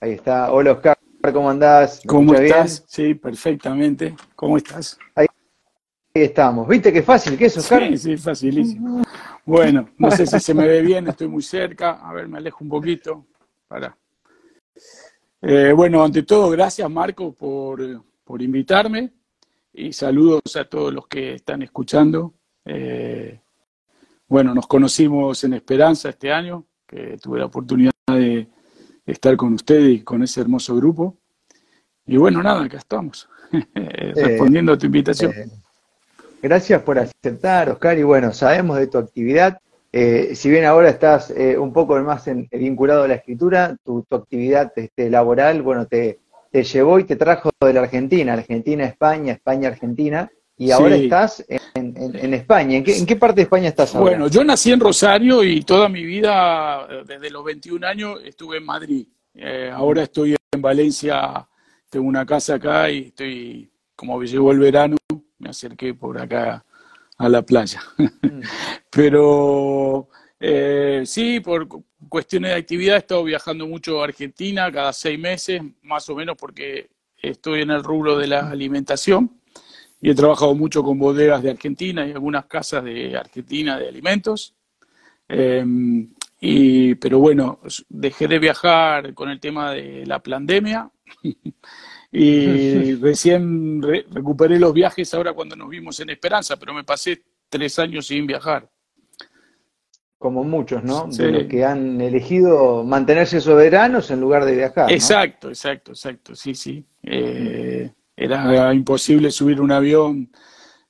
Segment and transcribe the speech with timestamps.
[0.00, 0.52] Ahí está.
[0.52, 0.96] Hola Oscar,
[1.32, 2.00] ¿cómo andás?
[2.06, 2.84] ¿Cómo estás?
[2.86, 4.14] Sí, perfectamente.
[4.36, 4.96] ¿Cómo estás?
[5.16, 5.26] Ahí
[6.14, 6.68] estamos.
[6.68, 7.82] ¿Viste qué fácil que es, Oscar?
[7.88, 9.02] Sí, sí, facilísimo.
[9.44, 11.98] Bueno, no sé si se me ve bien, estoy muy cerca.
[12.08, 13.26] A ver, me alejo un poquito.
[13.66, 13.98] Para.
[15.42, 17.80] Eh, bueno, ante todo, gracias Marco por,
[18.22, 19.12] por, invitarme
[19.72, 22.34] y saludos a todos los que están escuchando.
[22.64, 23.40] Eh,
[24.28, 28.48] bueno, nos conocimos en Esperanza este año, que tuve la oportunidad de
[29.08, 31.16] estar con ustedes y con ese hermoso grupo.
[32.06, 33.28] Y bueno, nada, acá estamos,
[33.74, 35.32] eh, respondiendo a tu invitación.
[35.32, 35.46] Eh,
[36.42, 39.58] gracias por aceptar, Oscar, y bueno, sabemos de tu actividad.
[39.92, 45.08] Eh, si bien ahora estás un poco más vinculado a la escritura, tu, actividad este,
[45.08, 46.20] laboral, bueno, te,
[46.50, 51.44] te llevó y te trajo de la Argentina, Argentina, España, España, Argentina, y ahora estás
[51.48, 51.57] en,
[51.98, 52.76] España.
[52.76, 54.10] ¿En qué, parte de España estás ahora?
[54.10, 58.64] Bueno, yo nací en Rosario y toda mi vida, desde los 21 años, estuve en
[58.64, 59.06] Madrid.
[59.34, 61.46] Eh, ahora estoy en Valencia,
[61.90, 64.96] tengo una casa acá y estoy, como llegó el verano,
[65.38, 66.64] me acerqué por acá
[67.16, 67.82] a la playa.
[67.98, 68.40] Mm.
[68.90, 70.08] Pero
[70.40, 71.68] eh, sí, por
[72.08, 76.36] cuestiones de actividad he estado viajando mucho a Argentina cada seis meses, más o menos
[76.36, 76.90] porque
[77.20, 79.37] estoy en el rubro de la alimentación
[80.00, 84.54] y he trabajado mucho con bodegas de Argentina y algunas casas de Argentina de alimentos.
[85.28, 86.08] Em,
[86.40, 90.90] y, pero bueno, dejé de viajar con el tema de la pandemia
[92.12, 97.78] y recién recuperé los viajes ahora cuando nos vimos en Esperanza, pero me pasé tres
[97.78, 98.70] años sin viajar.
[100.16, 101.06] Como muchos, ¿no?
[101.06, 104.90] De los que han elegido mantenerse soberanos en lugar de viajar.
[104.90, 106.84] Exacto, exacto, exacto, sí, sí.
[107.04, 110.30] Eh, era imposible subir un avión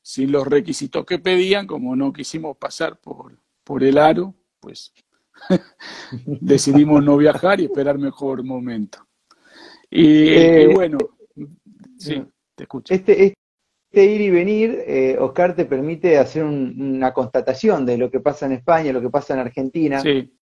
[0.01, 4.95] sin los requisitos que pedían, como no quisimos pasar por, por el aro, pues
[6.25, 9.07] decidimos no viajar y esperar mejor momento.
[9.91, 10.99] Y, eh, bueno,
[11.99, 12.95] sí, te escucho.
[12.95, 18.21] Este, este ir y venir, eh, Oscar, te permite hacer una constatación de lo que
[18.21, 20.03] pasa en España, lo que pasa en Argentina.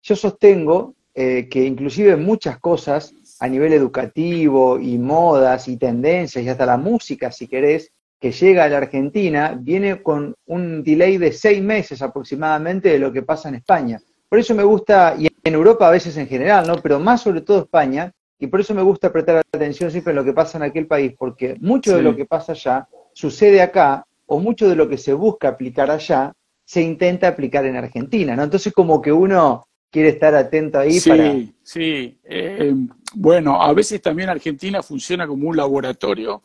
[0.02, 6.48] Yo sostengo eh, que inclusive muchas cosas a nivel educativo y modas y tendencias y
[6.48, 11.32] hasta la música, si querés, que llega a la Argentina, viene con un delay de
[11.32, 14.00] seis meses aproximadamente de lo que pasa en España.
[14.28, 16.76] Por eso me gusta, y en Europa a veces en general, ¿no?
[16.76, 20.24] Pero más sobre todo España, y por eso me gusta prestar atención siempre en lo
[20.24, 24.38] que pasa en aquel país, porque mucho de lo que pasa allá sucede acá, o
[24.38, 26.32] mucho de lo que se busca aplicar allá,
[26.64, 28.44] se intenta aplicar en Argentina, ¿no?
[28.44, 31.34] Entonces como que uno quiere estar atento ahí sí, para...
[31.64, 32.72] Sí, eh,
[33.14, 36.42] bueno, a veces también Argentina funciona como un laboratorio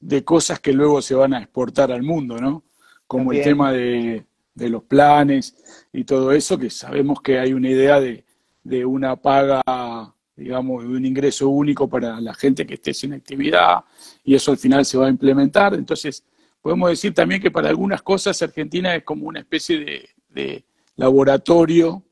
[0.00, 2.64] de cosas que luego se van a exportar al mundo, ¿no?
[3.06, 4.24] Como el tema de,
[4.54, 5.56] los planes
[5.92, 8.24] y todo eso, que sabemos que hay una idea de,
[8.64, 9.62] de una paga,
[10.36, 13.84] digamos, de un ingreso único para la gente que esté sin actividad
[14.24, 15.74] y eso al final se va a implementar.
[15.74, 16.24] Entonces,
[16.60, 20.64] podemos decir también que para algunas cosas Argentina es como una especie de
[20.96, 22.02] laboratorio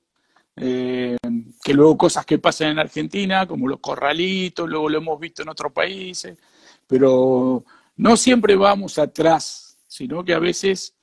[0.63, 1.17] eh,
[1.63, 5.49] que luego cosas que pasan en Argentina, como los corralitos, luego lo hemos visto en
[5.49, 6.37] otros países,
[6.87, 7.65] pero
[7.97, 10.95] no siempre vamos atrás, sino que a veces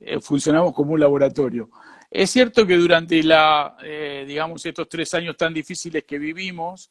[0.00, 1.68] eh, funcionamos como un laboratorio.
[2.08, 6.88] Es cierto que durante la, eh, digamos, estos tres años tan difíciles que vivimos,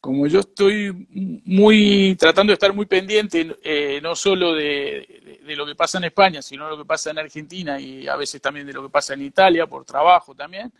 [0.00, 1.06] como yo estoy
[1.44, 6.42] muy tratando de estar muy pendiente no solo de, de, lo que pasa en España,
[6.42, 9.14] sino de lo que pasa en Argentina y a veces también de lo que pasa
[9.14, 10.72] en Italia por trabajo también,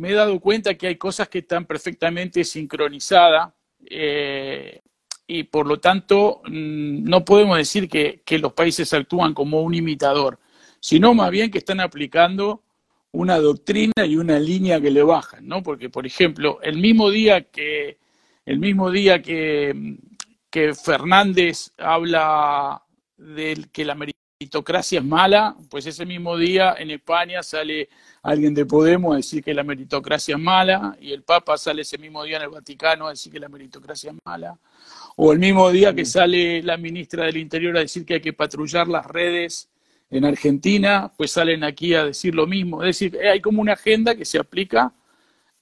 [0.00, 3.52] me he dado cuenta que hay cosas que están perfectamente sincronizadas
[3.84, 4.80] eh,
[5.26, 10.38] y por lo tanto mm, no podemos decir que, los países actúan como un imitador,
[10.80, 12.62] sino más bien que están aplicando
[13.12, 15.62] una doctrina y una línea que le bajan, ¿no?
[15.62, 17.98] Porque, por ejemplo, el mismo día que
[18.46, 19.98] el mismo día que,
[20.48, 22.82] que Fernández habla
[23.18, 23.94] de que la
[24.40, 27.90] meritocracia es mala, pues ese mismo día en España sale
[28.22, 31.98] alguien de Podemos a decir que la meritocracia es mala, y el Papa sale ese
[31.98, 34.58] mismo día en el Vaticano a decir que la meritocracia es mala,
[35.16, 38.32] o el mismo día que sale la ministra del Interior a decir que hay que
[38.32, 39.68] patrullar las redes
[40.08, 42.82] en Argentina, pues salen aquí a decir lo mismo.
[42.82, 44.90] Es decir, hay como una agenda que se aplica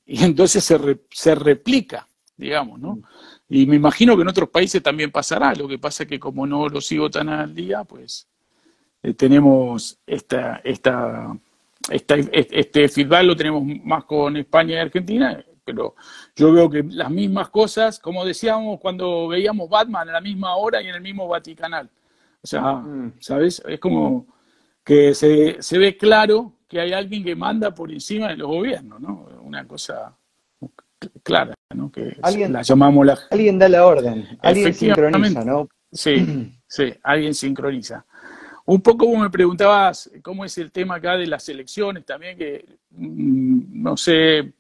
[0.07, 0.79] y entonces se,
[1.11, 2.07] se replica,
[2.37, 3.01] digamos, ¿no?
[3.49, 6.47] Y me imagino que en otros países también pasará, lo que pasa es que como
[6.47, 8.29] no lo sigo tan al día, pues
[9.03, 11.37] eh, tenemos esta, esta,
[11.91, 15.95] este feedback lo tenemos más con España y Argentina, pero
[16.35, 20.83] yo veo que las mismas cosas, como decíamos cuando veíamos Batman a la misma hora
[20.83, 21.91] y en el mismo Vaticanal.
[22.43, 23.15] O sea, mm.
[23.21, 23.63] ¿sabes?
[23.67, 24.27] Es como
[24.85, 29.01] que se, se ve claro que hay alguien que manda por encima de los gobiernos,
[29.01, 29.27] ¿no?
[29.43, 30.17] Una cosa
[31.23, 31.91] clara, ¿no?
[31.91, 33.19] Que ¿Alguien, la llamamos la...
[33.31, 35.69] Alguien da la orden, alguien sincroniza, ¿no?
[35.93, 38.05] Sí, sí, alguien sincroniza.
[38.69, 42.67] Un poco como me preguntabas cómo es el tema acá de las elecciones también, que
[42.91, 44.53] mm, no sé,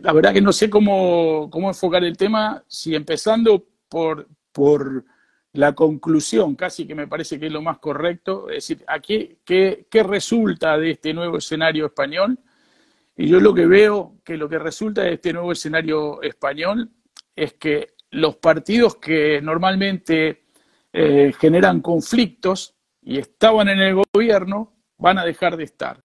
[0.00, 5.04] la verdad que no sé cómo, cómo enfocar el tema, si empezando por, por
[5.52, 10.02] la conclusión, casi que me parece que es lo más correcto, es decir, qué, qué,
[10.02, 12.38] resulta de este nuevo escenario español?
[13.18, 16.88] Y yo lo que veo que lo que resulta de este nuevo escenario español
[17.36, 20.44] es que los partidos que normalmente
[20.90, 26.00] eh, generan conflictos y estaban en el gobierno van a dejar de estar.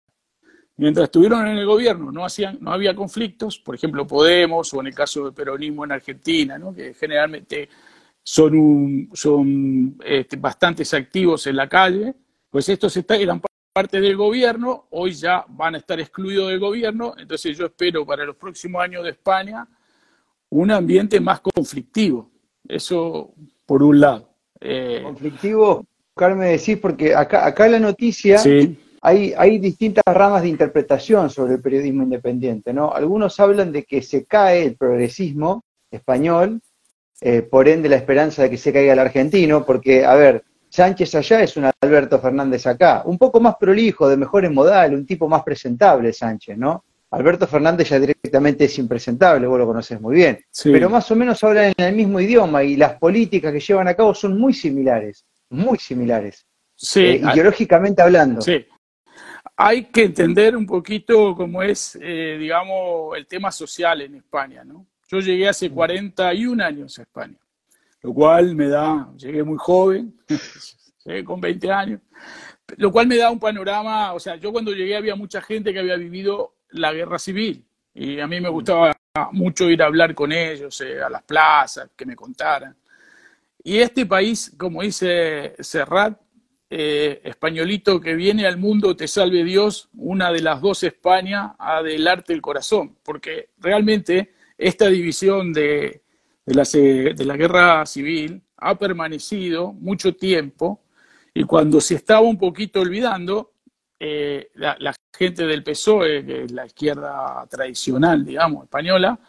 [0.78, 4.88] Mientras estuvieron en el gobierno no, hacían, no había conflictos, por ejemplo Podemos o en
[4.88, 6.74] el caso del peronismo en Argentina, ¿no?
[6.74, 7.70] que generalmente
[8.22, 12.14] son, son este, bastantes activos en la calle,
[12.50, 13.42] pues estos eran
[13.72, 18.26] parte del gobierno, hoy ya van a estar excluidos del gobierno, entonces yo espero para
[18.26, 19.68] los próximos años de España
[20.50, 22.32] un ambiente más conflictivo,
[22.68, 23.34] eso
[23.66, 24.30] por un lado.
[24.60, 28.42] Eh, conflictivo, Carmen, decís, porque acá, acá la noticia
[29.02, 32.94] hay, hay distintas ramas de interpretación sobre el periodismo independiente, ¿no?
[32.94, 36.62] Algunos hablan de que se cae el progresismo español,
[37.20, 41.16] eh, por ende la esperanza de que se caiga el argentino, porque, a ver, Sánchez
[41.16, 45.28] allá es un Alberto Fernández acá, un poco más prolijo, de mejores modales, un tipo
[45.28, 46.86] más presentable Sánchez, ¿no?
[47.12, 51.44] Alberto Fernández ya directamente es impresentable, vos lo conoces muy bien, pero más o menos
[51.44, 55.26] hablan en el mismo idioma y las políticas que llevan a cabo son muy similares,
[55.56, 58.42] muy similares, sí, eh, ideológicamente hablando.
[58.42, 58.66] Sí,
[59.56, 64.86] hay que entender un poquito cómo es, eh, digamos, el tema social en España, ¿no?
[65.08, 67.38] Yo llegué hace 41 años a España,
[68.02, 70.20] lo cual me da, llegué muy joven,
[71.06, 72.02] llegué con 20 años,
[72.78, 75.80] lo cual me da un panorama, o sea, yo cuando llegué había mucha gente que
[75.80, 77.64] había vivido la guerra civil
[77.94, 78.92] y a mí me gustaba
[79.32, 82.76] mucho ir a hablar con ellos, eh, a las plazas, que me contaran.
[83.68, 86.22] Y este país, como dice Serrat,
[86.70, 91.82] eh, españolito que viene al mundo, te salve Dios, una de las dos España ha
[91.82, 96.04] del arte el corazón, porque realmente esta división de,
[96.46, 100.84] la, de la guerra civil ha permanecido mucho tiempo.
[101.34, 103.54] Y cuando se estaba un poquito olvidando,
[104.00, 109.20] eh, la, gente del PSOE, que es la izquierda tradicional, digamos, española,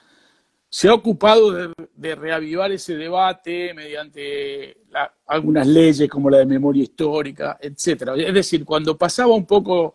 [0.77, 1.53] se ha ocupado
[1.95, 4.77] de, reavivar ese debate mediante
[5.27, 8.11] algunas leyes como la de memoria histórica, etc.
[8.19, 9.95] Es decir, cuando pasaba un poco,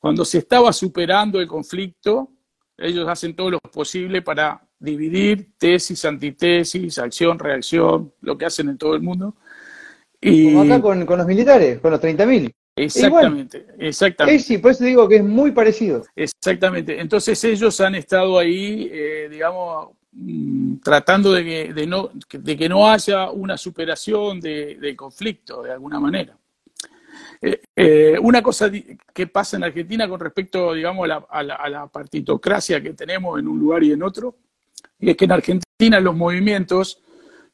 [0.00, 2.30] cuando se estaba superando el conflicto,
[2.78, 8.78] ellos hacen todo lo posible para dividir tesis, antitesis, acción, reacción, lo que hacen en
[8.78, 9.36] todo el mundo.
[10.18, 10.54] Y...
[10.54, 12.50] Como acá con, los militares, con los 30.000.
[12.74, 14.42] Exactamente, exactamente.
[14.42, 16.06] sí, por eso digo que es muy parecido.
[16.16, 16.98] Exactamente.
[16.98, 19.90] Entonces ellos han estado ahí, eh, digamos,
[20.82, 25.98] tratando de que, de, no, de que no haya una superación del conflicto, de alguna
[26.00, 26.36] manera.
[27.40, 28.70] Eh, eh, una cosa
[29.12, 33.48] que pasa en Argentina con respecto, digamos, a la, a la partitocracia que tenemos en
[33.48, 34.36] un lugar y en otro,
[34.98, 37.02] y es que en Argentina los movimientos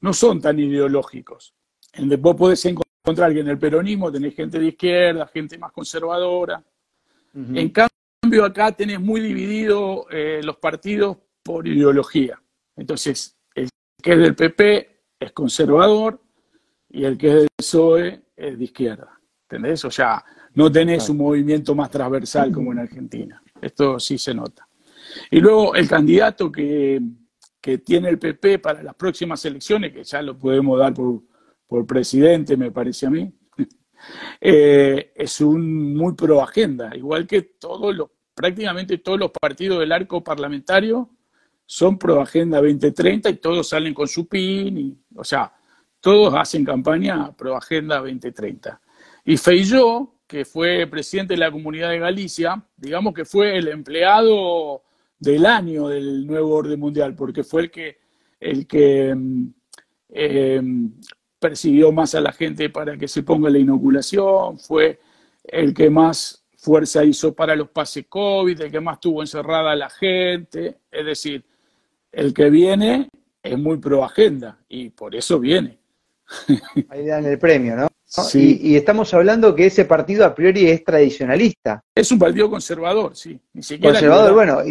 [0.01, 1.55] no son tan ideológicos.
[1.95, 6.63] En vos podés encontrar que en el peronismo tenés gente de izquierda, gente más conservadora.
[7.35, 12.41] En cambio, acá tenés muy dividido eh, los partidos por ideología.
[12.79, 13.69] Entonces, el
[14.01, 16.23] que es del PP es conservador
[16.89, 19.21] y el que es del PSOE es de izquierda.
[19.43, 19.85] ¿Entendés?
[19.85, 23.43] O sea, no tenés un movimiento más transversal como en Argentina.
[23.61, 24.69] Esto sí se nota.
[25.31, 27.01] Y luego el candidato que,
[27.61, 31.23] que tiene el PP para las próximas elecciones, que ya lo podemos dar por,
[31.67, 33.33] por presidente, me parece a mí,
[34.41, 39.93] eh, es un muy pro agenda, igual que todos los, prácticamente todos los partidos del
[39.93, 41.18] arco parlamentario
[41.71, 45.53] son pro agenda 2030 y todos salen con su PIN, y, o sea,
[46.01, 48.81] todos hacen campaña pro agenda 2030.
[49.27, 54.83] Y Feijó, que fue presidente de la Comunidad de Galicia, digamos que fue el empleado
[55.19, 57.99] del año del nuevo orden mundial, porque fue el que,
[58.41, 59.47] el que mm,
[60.09, 60.63] eh,
[61.39, 65.01] persiguió más a la gente para que se ponga la inoculación, fue
[65.45, 69.77] el que más fuerza hizo para los pases COVID, el que más tuvo encerrada a
[69.77, 71.45] la gente, es decir,
[72.13, 73.09] el que viene
[73.43, 75.79] es muy pro agenda y por eso viene.
[76.91, 77.89] Ahí dan el premio, ¿no?
[78.35, 81.85] Y, estamos hablando que ese partido a priori es tradicionalista.
[81.95, 83.39] Es un partido conservador, sí.
[83.53, 84.63] Ni siquiera conservador, bueno,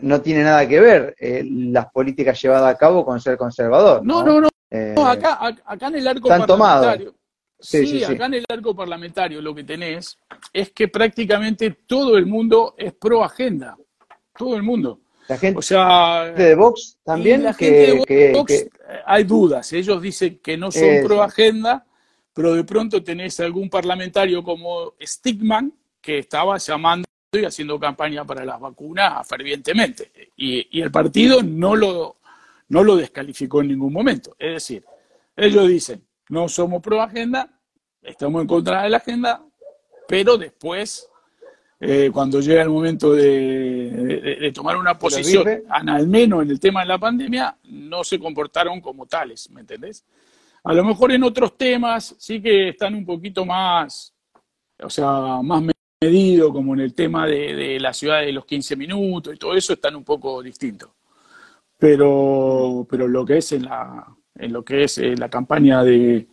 [0.00, 4.04] no tiene nada que ver eh, las políticas llevadas a cabo con ser conservador.
[4.04, 4.48] No, no, no.
[4.70, 7.14] Eh, acá, acá, en el arco parlamentario.
[7.60, 10.18] Sí, acá en el arco parlamentario lo que tenés
[10.52, 13.76] es que prácticamente todo el mundo es pro agenda.
[14.36, 15.00] Todo el mundo.
[15.28, 17.42] La gente o sea, de Vox también.
[17.42, 18.66] La gente de Vox,
[19.06, 19.72] hay dudas.
[19.72, 21.86] Ellos dicen que no son pro agenda,
[22.32, 28.44] pero de pronto tenés algún parlamentario como Stigman que estaba llamando y haciendo campaña para
[28.44, 30.10] las vacunas fervientemente.
[30.36, 32.16] Y, el partido no lo,
[32.68, 34.36] no lo descalificó en ningún momento.
[34.38, 34.84] Es decir,
[35.36, 37.48] ellos dicen, no somos pro agenda,
[38.02, 39.42] estamos en contra de la agenda,
[40.06, 41.08] pero después,
[41.86, 46.86] eh, cuando llega el momento de, tomar una posición, al menos en el tema de
[46.86, 50.02] la pandemia, no se comportaron como tales, ¿me entendés?
[50.62, 54.14] A lo mejor en otros temas sí que están un poquito más,
[54.82, 55.62] o sea, más
[56.00, 59.74] medido, como en el tema de, la ciudad de los 15 minutos y todo eso,
[59.74, 60.88] están un poco distintos.
[61.76, 66.28] Pero, pero lo que es en la, en lo que es eh, la campaña de,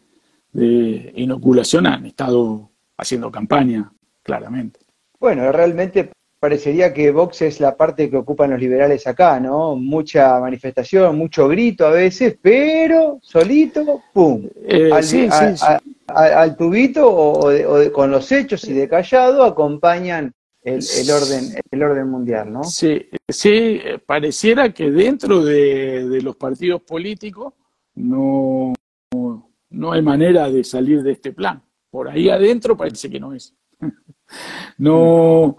[0.54, 3.92] de inoculación han estado haciendo campaña,
[4.24, 4.81] claramente.
[5.22, 6.10] Bueno, realmente
[6.40, 9.76] parecería que Vox es la parte que ocupan los liberales acá, ¿no?
[9.76, 14.50] Mucha manifestación, mucho grito a veces, pero solito, ¡pum!
[14.68, 15.64] Eh, al, sí, sí,
[16.08, 22.52] al, tubito o, con los hechos y de callado acompañan el, orden, el orden mundial,
[22.52, 22.64] ¿no?
[22.64, 27.54] Sí, sí, pareciera que dentro de, los partidos políticos
[27.94, 28.74] no,
[29.70, 31.62] no hay manera de salir de este plan.
[31.92, 33.54] Por ahí adentro parece que no es.
[34.78, 35.58] No,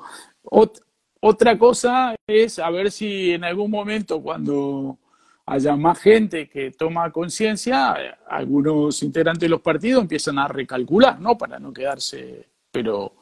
[1.21, 4.99] otra cosa es a ver si en algún momento cuando
[5.47, 11.37] haya más gente que toma conciencia, algunos integrantes de los partidos empiezan a recalcular, ¿no?
[11.37, 13.13] Para no quedarse, pero,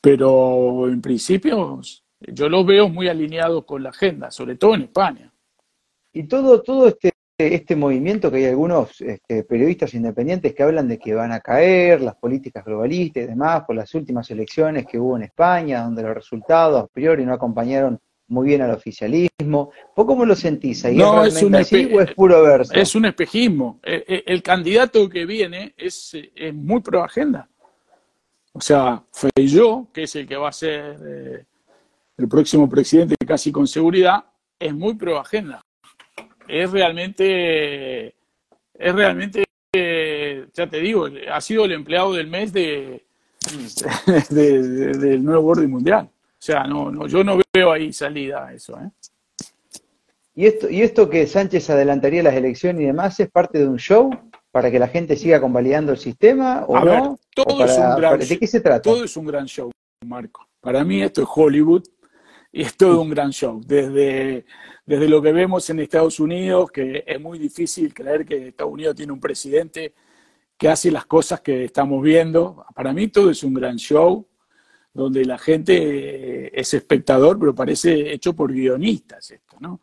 [0.00, 1.80] pero en principio
[2.20, 5.32] yo los veo muy alineados con la agenda, sobre todo en España.
[6.12, 10.98] Y todo, todo este este movimiento que hay algunos este, periodistas independientes que hablan de
[10.98, 15.16] que van a caer las políticas globalistas y demás por las últimas elecciones que hubo
[15.16, 17.98] en España, donde los resultados a priori no acompañaron
[18.28, 19.70] muy bien al oficialismo.
[19.96, 20.96] ¿Vos cómo lo sentís ahí?
[20.96, 22.72] No, ¿Es, un así o es puro verso?
[22.72, 23.80] Es un espejismo.
[23.82, 26.16] Eh, eh, el, candidato que viene es,
[26.52, 27.48] muy pro agenda.
[28.52, 29.02] O sea,
[29.34, 31.44] yo, que es el que va a ser eh,
[32.16, 34.24] el próximo presidente casi con seguridad,
[34.56, 35.60] es muy pro agenda
[36.48, 38.14] es realmente,
[38.74, 43.02] es realmente, ya te digo, ha sido el empleado del mes de,
[44.30, 46.08] del nuevo orden mundial.
[46.10, 48.78] O sea, no, no, yo no veo ahí salida a eso.
[48.78, 48.90] ¿eh?
[50.34, 53.78] ¿Y, esto, ¿Y esto que Sánchez adelantaría las elecciones y demás es parte de un
[53.78, 54.10] show
[54.50, 57.18] para que la gente siga convalidando el sistema o no?
[57.34, 58.82] todo es un gran, ¿De qué se trata?
[58.82, 59.70] Todo es un gran show,
[60.04, 60.46] Marco.
[60.60, 61.84] Para mí esto es Hollywood
[62.52, 63.60] y es todo un gran show.
[63.64, 64.44] Desde
[64.86, 68.94] desde lo que vemos en Estados Unidos, que es muy difícil creer que Estados Unidos
[68.94, 69.94] tiene un presidente
[70.58, 72.64] que hace las cosas que estamos viendo.
[72.74, 74.26] Para mí todo es un gran show,
[74.92, 79.80] donde la gente es espectador, pero parece hecho por guionistas esto, ¿no?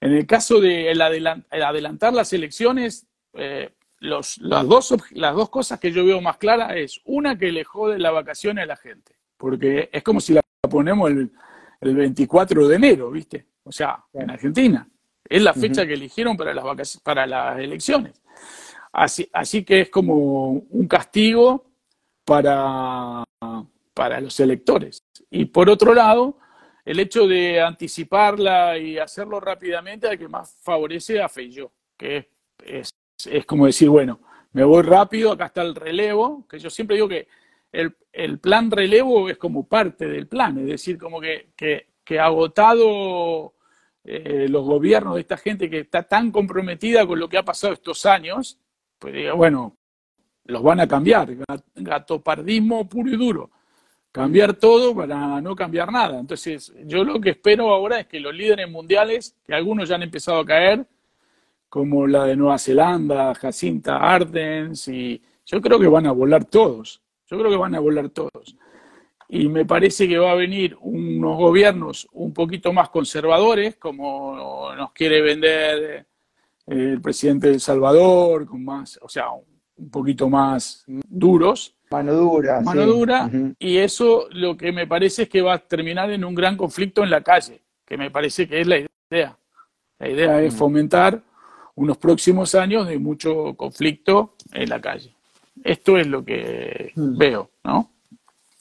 [0.00, 6.04] En el caso de adelantar las elecciones, eh, las, dos, las dos cosas que yo
[6.04, 10.02] veo más claras es, una, que le jode la vacación a la gente, porque es
[10.02, 11.30] como si la ponemos el,
[11.80, 13.49] el 24 de enero, ¿viste?
[13.64, 14.88] O sea, en Argentina.
[15.24, 18.20] Es la fecha que eligieron para las, para las elecciones.
[18.92, 21.70] Así, así que es como un castigo
[22.24, 23.22] para,
[23.94, 25.04] para los electores.
[25.30, 26.38] Y por otro lado,
[26.84, 32.30] el hecho de anticiparla y hacerlo rápidamente es que más favorece a Feijó, que
[32.64, 32.90] es,
[33.24, 34.20] es, como decir, bueno,
[34.52, 37.28] me voy rápido, acá está el relevo, que yo siempre digo que
[37.70, 42.18] el, el plan relevo es como parte del plan, es decir, como que, que, que
[42.18, 43.54] agotado
[44.02, 47.72] eh, los gobiernos de esta gente que está tan comprometida con lo que ha pasado
[47.72, 48.58] estos años,
[48.98, 49.76] pues diga, bueno,
[50.46, 51.28] los van a cambiar,
[51.76, 53.50] gatopardismo puro y duro,
[54.10, 56.18] cambiar todo para no cambiar nada.
[56.18, 60.02] Entonces, yo lo que espero ahora es que los líderes mundiales, que algunos ya han
[60.02, 60.84] empezado a caer,
[61.68, 67.02] como la de Nueva Zelanda, Jacinta Ardens, y yo creo que van a volar todos,
[67.28, 68.56] yo creo que van a volar todos
[69.32, 74.90] y me parece que va a venir unos gobiernos un poquito más conservadores, como nos
[74.90, 76.04] quiere vender eh,
[76.66, 81.76] el presidente de El Salvador, con más, o sea, un poquito más duros.
[81.92, 82.60] Mano dura.
[82.60, 83.30] Mano dura.
[83.60, 87.04] Y eso lo que me parece es que va a terminar en un gran conflicto
[87.04, 89.38] en la calle, que me parece que es la idea.
[90.00, 91.22] La idea es fomentar
[91.76, 95.14] unos próximos años de mucho conflicto en la calle.
[95.62, 97.90] Esto es lo que veo, ¿no?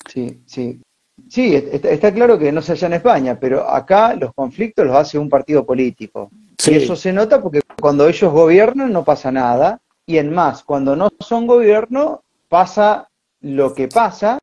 [0.07, 0.81] Sí, sí.
[1.27, 5.17] Sí, está, claro que no se halla en España, pero acá los conflictos los hace
[5.17, 6.31] un partido político.
[6.65, 9.79] Y eso se nota porque cuando ellos gobiernan no pasa nada.
[10.05, 13.09] Y en más, cuando no son gobierno, pasa
[13.41, 14.39] lo que pasa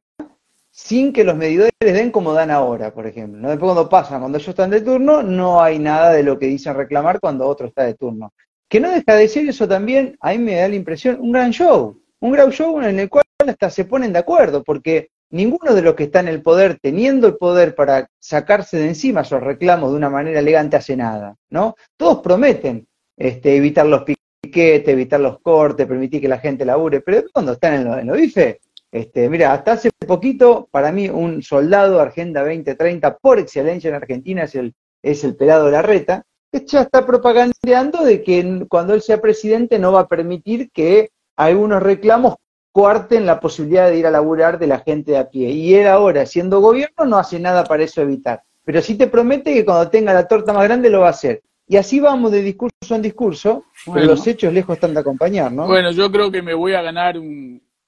[0.70, 3.40] sin que los medidores den como dan ahora, por ejemplo.
[3.40, 3.48] ¿no?
[3.48, 6.74] Después cuando pasan, cuando ellos están de turno, no hay nada de lo que dicen
[6.74, 8.32] reclamar cuando otro está de turno.
[8.68, 11.50] Que no deja de ser eso también, a mí me da la impresión, un gran
[11.50, 11.98] show.
[12.20, 15.94] Un gran show en el cual hasta se ponen de acuerdo, porque ninguno de los
[15.94, 19.96] que está en el poder, teniendo el poder para sacarse de encima esos reclamos de
[19.96, 21.76] una manera elegante, hace nada, ¿no?
[21.96, 27.24] Todos prometen este, evitar los piquetes, evitar los cortes, permitir que la gente labure, pero
[27.32, 28.60] cuando están en los, en bife,
[28.92, 34.44] este, mira, hasta hace poquito, para mí, un soldado Agenda 2030 por excelencia en Argentina
[34.44, 38.94] es el, es el pelado de la reta, que ya está propagandeando de que cuando
[38.94, 42.36] él sea presidente no va a permitir que algunos reclamos
[42.76, 45.48] coarten la posibilidad de ir a laburar de la gente de a pie.
[45.48, 48.42] Y él ahora, siendo gobierno, no hace nada para eso evitar.
[48.66, 51.42] Pero sí te promete que cuando tenga la torta más grande lo va a hacer.
[51.66, 55.66] Y así vamos de discurso en discurso, pero los hechos lejos están de acompañar, ¿no?
[55.66, 57.18] Bueno, yo creo que me voy a ganar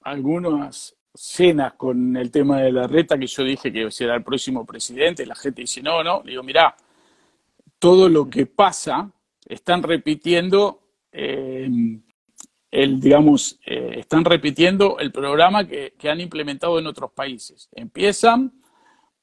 [0.01, 4.65] algunas cenas con el tema de la reta, que yo dije que será el próximo
[4.65, 6.75] presidente, la gente dice, no, no, le digo, mirá,
[7.77, 9.07] todo lo que pasa,
[9.45, 10.81] están repitiendo
[11.11, 11.69] eh,
[12.71, 17.69] el, digamos, eh, están repitiendo el programa que, han implementado en otros países.
[17.73, 18.53] Empiezan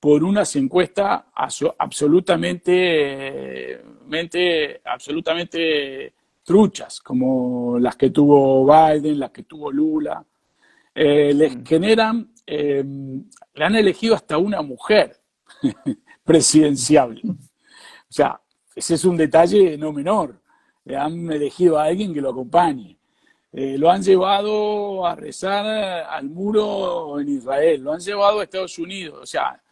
[0.01, 3.81] por unas encuestas absolutamente,
[4.85, 6.13] absolutamente
[6.43, 10.25] truchas, como las que tuvo Biden, las que tuvo Lula.
[10.95, 11.67] Eh, les mm.
[11.67, 13.25] generan, em,
[13.55, 15.17] le han elegido hasta una mujer
[16.25, 17.23] presidenciable.
[17.25, 18.41] O sea,
[18.75, 20.41] ese es un detalle no menor.
[20.85, 22.97] Le han elegido a alguien que lo acompañe.
[23.53, 28.79] Eh, lo han llevado a rezar al muro en Israel, lo han llevado a Estados
[28.79, 29.63] Unidos, o sea,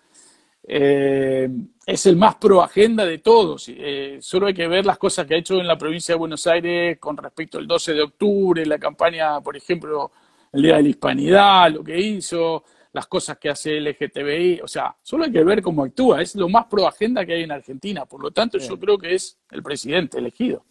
[0.66, 1.48] eh,
[1.84, 3.66] es el más pro agenda de todos.
[3.68, 6.46] Eh, solo hay que ver las cosas que ha hecho en la provincia de Buenos
[6.46, 10.12] Aires con respecto al 12 de octubre, la campaña, por ejemplo,
[10.52, 14.68] el Día de la Hispanidad, lo que hizo, las cosas que hace el LGTBI, o
[14.68, 17.52] sea, solo hay que ver cómo actúa, es lo más pro agenda que hay en
[17.52, 20.64] Argentina, por lo tanto yo creo que es el presidente elegido.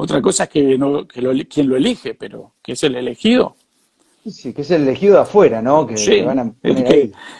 [0.00, 3.54] Otra cosa es que, no, que lo, quien lo elige, pero que es el elegido.
[4.26, 5.86] Sí, que es el elegido de afuera, ¿no?
[5.86, 6.24] Que sí,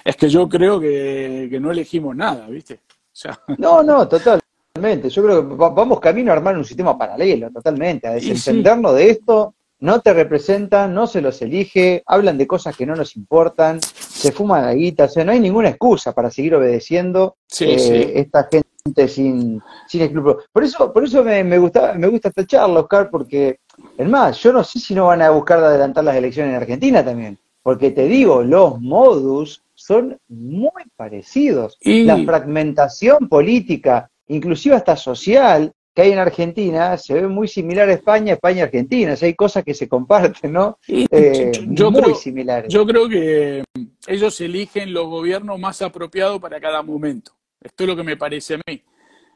[0.04, 2.80] es, que, yo creo que, no elegimos nada, ¿viste?
[3.58, 5.08] No, no, totalmente.
[5.08, 9.54] Yo creo que vamos camino a armar un sistema paralelo, totalmente, a desentendernos de esto.
[9.78, 14.32] No te representan, no se los elige, hablan de cosas que no nos importan, se
[14.32, 18.69] fuman la guita, o sea, no hay ninguna excusa para seguir obedeciendo eh, esta gente
[19.08, 23.60] sin, sin Por eso, por eso me, gusta, me gusta esta charla, Oscar, porque,
[23.96, 26.60] es más, yo no sé si no van a buscar de adelantar las elecciones en
[26.60, 27.38] Argentina también.
[27.62, 31.76] Porque te digo, los modus son muy parecidos.
[31.82, 37.94] La fragmentación política, inclusive hasta social, que hay en Argentina, se ve muy similar a
[37.94, 39.14] España, España, Argentina.
[39.20, 40.78] hay cosas que se comparten, ¿no?
[40.88, 42.72] Eh, yo, muy similares.
[42.72, 43.64] Yo creo que
[44.06, 47.32] ellos eligen los gobiernos más apropiados para cada momento.
[47.60, 48.82] Esto es lo que me parece a mí.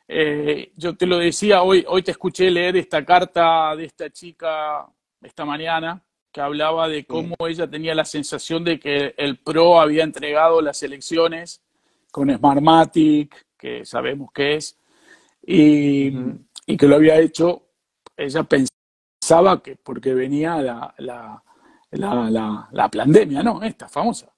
[0.06, 4.86] Eh, yo te lo decía, hoy, hoy te escuché leer esta carta de esta chica
[5.22, 10.02] esta mañana que hablaba de cómo ella tenía la sensación de que el PRO había
[10.02, 11.62] entregado las elecciones
[12.10, 14.78] con Smartmatic, que sabemos que es,
[15.42, 16.10] y,
[16.76, 17.68] que lo había hecho,
[18.16, 21.42] ella pensaba que porque venía la, la,
[21.92, 23.62] la, la pandemia, ¿no?
[23.62, 24.32] Esta famosa.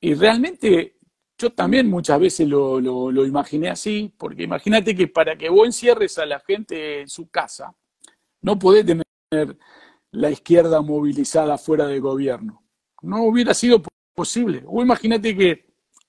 [0.00, 0.97] Y realmente
[1.38, 6.18] yo también muchas veces lo, lo, imaginé así, porque imagínate que para que vos encierres
[6.18, 7.72] a la gente en su casa,
[8.42, 9.56] no podés tener
[10.10, 12.64] la izquierda movilizada fuera del gobierno.
[13.02, 13.82] No hubiera sido
[14.14, 14.64] posible.
[14.66, 15.66] O imagínate que,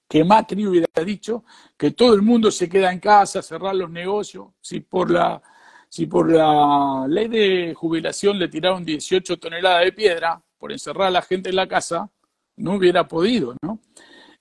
[0.07, 1.43] que Macri hubiera dicho
[1.77, 5.39] que todo el mundo se queda en casa, cerrar los negocios, si por la,
[5.87, 11.11] si por la ley de jubilación le tiraron 18 toneladas de piedra por encerrar a
[11.11, 12.09] la gente en la casa,
[12.57, 13.79] no hubiera podido, ¿no?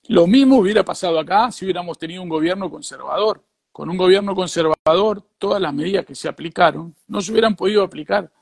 [0.09, 3.45] Lo mismo hubiera pasado acá si hubiéramos tenido un gobierno conservador.
[3.71, 8.33] Con un gobierno conservador, todas las medidas que se aplicaron no se hubieran podido aplicar.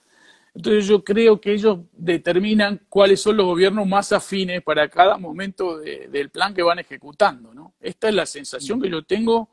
[0.55, 5.79] Entonces yo creo que ellos determinan cuáles son los gobiernos más afines para cada momento
[5.79, 7.53] del plan que van ejecutando.
[7.53, 7.75] ¿no?
[7.81, 9.51] Esta es la sensación que yo tengo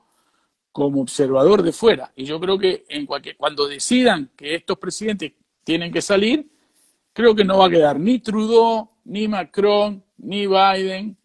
[0.71, 2.13] como observador de fuera.
[2.15, 6.47] Y yo creo que en cualquier, cuando decidan que estos presidentes tienen que salir,
[7.11, 11.17] creo que no va a quedar ni Trudeau, ni Macron, ni Biden,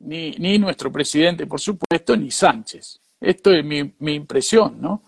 [0.00, 3.00] ni, ni nuestro presidente, por supuesto, ni Sánchez.
[3.20, 5.02] Esto es mi, mi impresión, ¿no?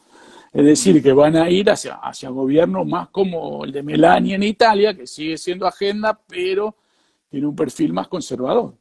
[0.52, 4.42] Es decir, que van a ir hacia, hacia gobiernos más como el de Melania en
[4.42, 6.74] Italia, que sigue siendo agenda, pero
[7.28, 8.74] tiene un perfil más conservador.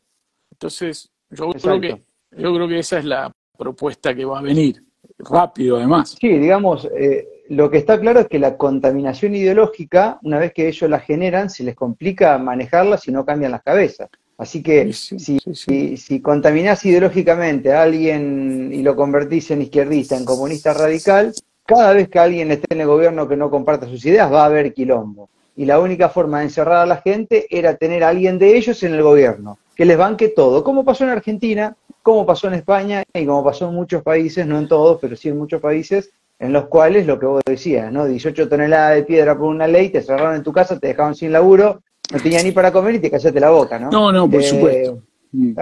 [0.51, 4.81] Entonces, yo creo, que, yo creo que esa es la propuesta que va a venir,
[5.19, 6.15] rápido además.
[6.19, 10.67] Sí, digamos, eh, lo que está claro es que la contaminación ideológica, una vez que
[10.67, 14.09] ellos la generan, se les complica manejarla si no cambian las cabezas.
[14.37, 20.73] Así que si, si, contaminás ideológicamente a alguien y lo convertís en izquierdista, en comunista
[20.75, 21.33] radical,
[21.65, 24.45] cada vez que alguien esté en el gobierno que no comparta sus ideas va a
[24.45, 25.29] haber quilombo.
[25.55, 28.83] Y la única forma de encerrar a la gente era tener a alguien de ellos
[28.83, 33.03] en el gobierno, que les banque todo, como pasó en Argentina, como pasó en España
[33.11, 36.53] y como pasó en muchos países, no en todos, pero sí en muchos países, en
[36.53, 38.05] los cuales lo que vos decías, ¿no?
[38.05, 41.31] 18 toneladas de piedra por una ley, te cerraron en tu casa, te dejaron sin
[41.31, 43.89] laburo, no tenía ni para comer y te callaste la boca, ¿no?
[43.89, 45.03] No, no, por eh, supuesto.
[45.31, 45.53] Mm.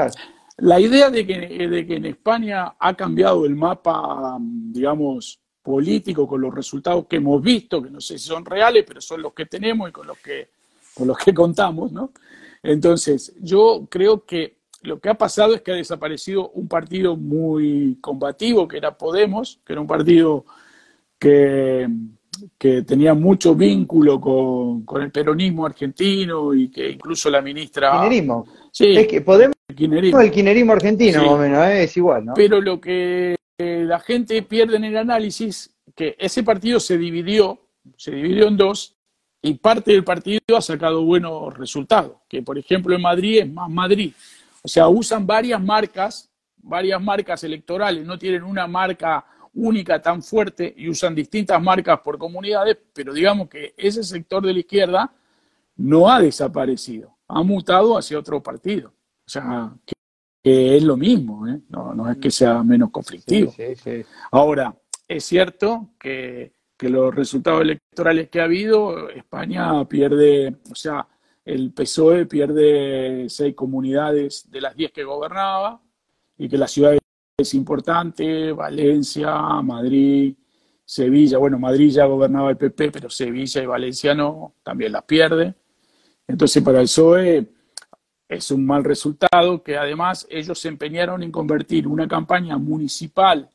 [0.58, 6.42] La idea de que, de que en España ha cambiado el mapa, digamos, político con
[6.42, 9.48] los resultados que hemos visto, que no sé si son reales, pero son los que
[9.48, 10.50] tenemos y con los que,
[10.94, 12.12] con los que contamos, ¿no?
[12.62, 17.98] Entonces, yo creo que lo que ha pasado es que ha desaparecido un partido muy
[18.00, 20.46] combativo, que era Podemos, que era un partido
[21.20, 21.90] que
[22.58, 27.92] que tenía mucho vínculo con, el peronismo argentino y que incluso la ministra...
[27.92, 28.46] Kinerismo.
[28.72, 28.96] Sí.
[28.98, 29.56] Es que Podemos...
[29.68, 31.84] El kinerismo, el kinerismo argentino, más o menos, ¿eh?
[31.84, 32.34] es igual, ¿no?
[32.36, 37.60] Pero lo que la gente pierde en el análisis, que ese partido se dividió,
[37.98, 38.96] se dividió en dos,
[39.42, 43.70] y parte del partido ha sacado buenos resultados, que por ejemplo en Madrid es más
[43.70, 44.12] Madrid.
[44.64, 49.24] O sea, usan varias marcas, varias marcas electorales, no tienen una marca
[49.56, 54.54] única tan fuerte y usan distintas marcas por comunidades, pero digamos que ese sector de
[54.54, 55.14] la izquierda
[55.78, 58.90] no ha desaparecido, ha mutado hacia otro partido.
[59.26, 59.74] O sea,
[60.44, 61.60] que, es lo mismo, ¿eh?
[61.70, 63.54] no, es que sea menos conflictivo.
[64.32, 64.76] Ahora,
[65.08, 71.08] es cierto que, que los resultados electorales que ha habido, España pierde, o sea,
[71.44, 75.82] el PSOE pierde seis comunidades de las diez que gobernaba
[76.38, 77.00] y que las ciudades
[77.38, 80.34] es importante, Valencia, Madrid,
[80.86, 85.54] Sevilla, bueno, Madrid ya gobernaba el PP, pero Sevilla y Valencia no, también las pierde.
[86.28, 87.46] Entonces para el PSOE
[88.30, 93.50] es un mal resultado que además ellos se empeñaron en convertir una campaña municipal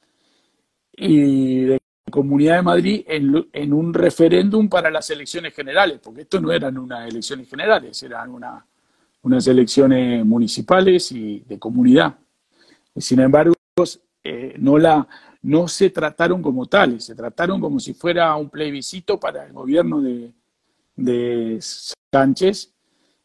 [0.93, 6.41] y de Comunidad de Madrid en, en un referéndum para las elecciones generales, porque esto
[6.41, 8.67] no eran unas elecciones generales, eran una,
[9.23, 12.19] unas elecciones municipales y de comunidad.
[12.97, 13.55] Sin embargo,
[14.23, 15.07] eh, no, la,
[15.43, 20.01] no se trataron como tales, se trataron como si fuera un plebiscito para el gobierno
[20.01, 20.33] de,
[20.97, 21.59] de
[22.13, 22.73] Sánchez.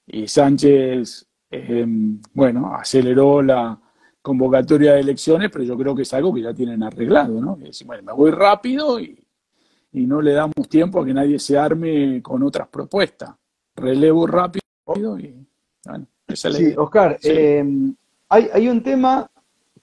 [0.08, 3.80] Y Sánchez, em, bueno, aceleró la
[4.22, 7.56] convocatoria de elecciones, pero yo creo que es algo que ya tienen arreglado, ¿no?
[7.58, 9.24] decir, bueno, me voy rápido y,
[9.92, 13.32] y no le damos tiempo a que nadie se arme con otras propuestas.
[13.76, 14.64] Relevo rápido
[15.20, 15.46] y
[15.86, 17.96] bueno, esa sí, Oscar, em,
[18.30, 19.30] hay, hay un tema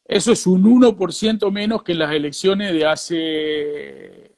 [0.05, 4.31] Eso es un 1% menos que las elecciones de hace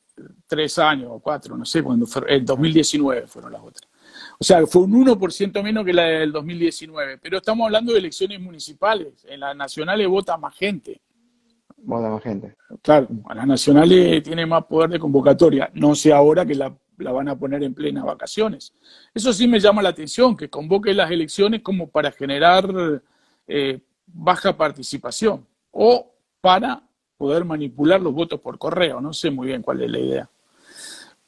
[0.47, 3.87] tres años o cuatro, no sé cuándo, en 2019 fueron las otras.
[4.39, 7.17] O sea, fue un 1% menos que la del 2019.
[7.17, 9.25] Pero estamos hablando de elecciones municipales.
[9.27, 11.01] En las nacionales vota más gente.
[11.77, 12.55] Vota más gente.
[12.81, 15.71] Claro, a las nacionales tiene más poder de convocatoria.
[15.73, 18.73] No sé ahora que la, van a poner en plenas vacaciones.
[19.13, 23.01] Eso sí me llama la atención, que convoque las elecciones como para generar
[23.47, 26.83] eh, baja participación o para
[27.17, 29.01] poder manipular los votos por correo.
[29.01, 30.29] No sé muy bien cuál es la idea.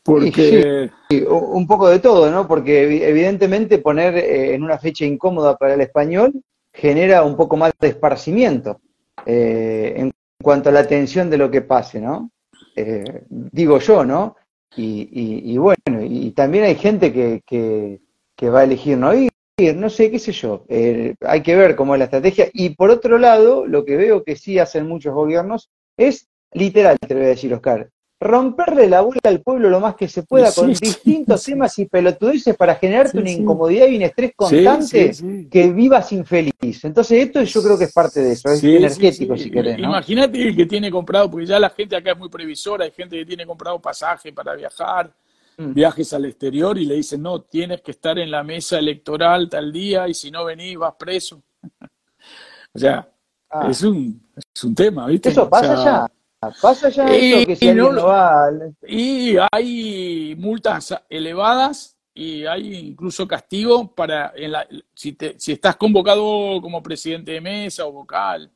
[0.04, 0.90] Porque...
[1.28, 2.48] un poco de todo, ¿no?
[2.48, 6.34] Porque evidentemente poner eh, en una fecha incómoda para el español
[6.74, 8.80] genera un poco más de esparcimiento
[9.26, 12.32] eh, en cuanto a la atención de lo que pase, ¿no?
[12.76, 14.36] Eh, digo yo, ¿no?
[14.76, 19.30] Y, bueno, y también hay gente que, que, va a elegir no ir,
[19.76, 20.66] no sé, qué sé yo.
[20.70, 22.48] hay que ver cómo es la estrategia.
[22.54, 27.14] Y por otro lado, lo que veo que sí hacen muchos gobiernos es literal, te
[27.14, 30.68] voy a decir, Oscar, romperle la bola al pueblo lo más que se pueda con
[30.74, 35.12] distintos temas y pelotudeces para generarte una incomodidad y un estrés constante
[35.50, 36.84] que vivas infeliz.
[36.84, 39.80] Entonces esto yo creo que es parte de eso, es energético si querés.
[39.80, 43.16] Imagínate el que tiene comprado, porque ya la gente acá es muy previsora, hay gente
[43.18, 45.14] que tiene comprado pasaje para viajar,
[45.58, 45.74] mm.
[45.74, 49.72] viajes al exterior y le dicen, no, tienes que estar en la mesa electoral tal
[49.72, 51.42] día y si no venís vas preso.
[52.74, 53.08] o sea,
[53.50, 53.68] ah.
[53.70, 55.30] es, un, es un tema, ¿viste?
[55.30, 56.19] Eso pasa ya.
[56.40, 58.50] Pasa ya y, que si no, va...
[58.88, 65.76] Y hay multas elevadas y hay incluso castigo para en la, si, te, si estás
[65.76, 68.50] convocado como presidente de mesa o vocal.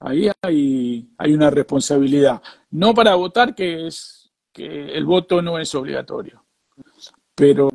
[0.00, 2.42] Ahí hay, hay una responsabilidad.
[2.70, 6.44] No para votar, que es que el voto no es obligatorio.
[7.34, 7.70] Pero,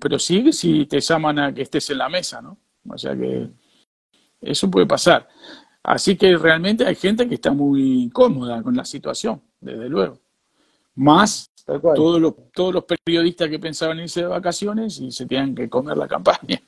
[0.00, 2.56] pero sí si te llaman a que estés en la mesa, ¿no?
[2.88, 3.48] O sea que
[4.40, 5.28] eso puede pasar.
[5.88, 10.18] Así que realmente hay gente que está muy incómoda con la situación, desde luego.
[10.96, 15.66] Más todos los, todos los periodistas que pensaban irse de vacaciones y se tienen que
[15.70, 16.60] comer la campaña.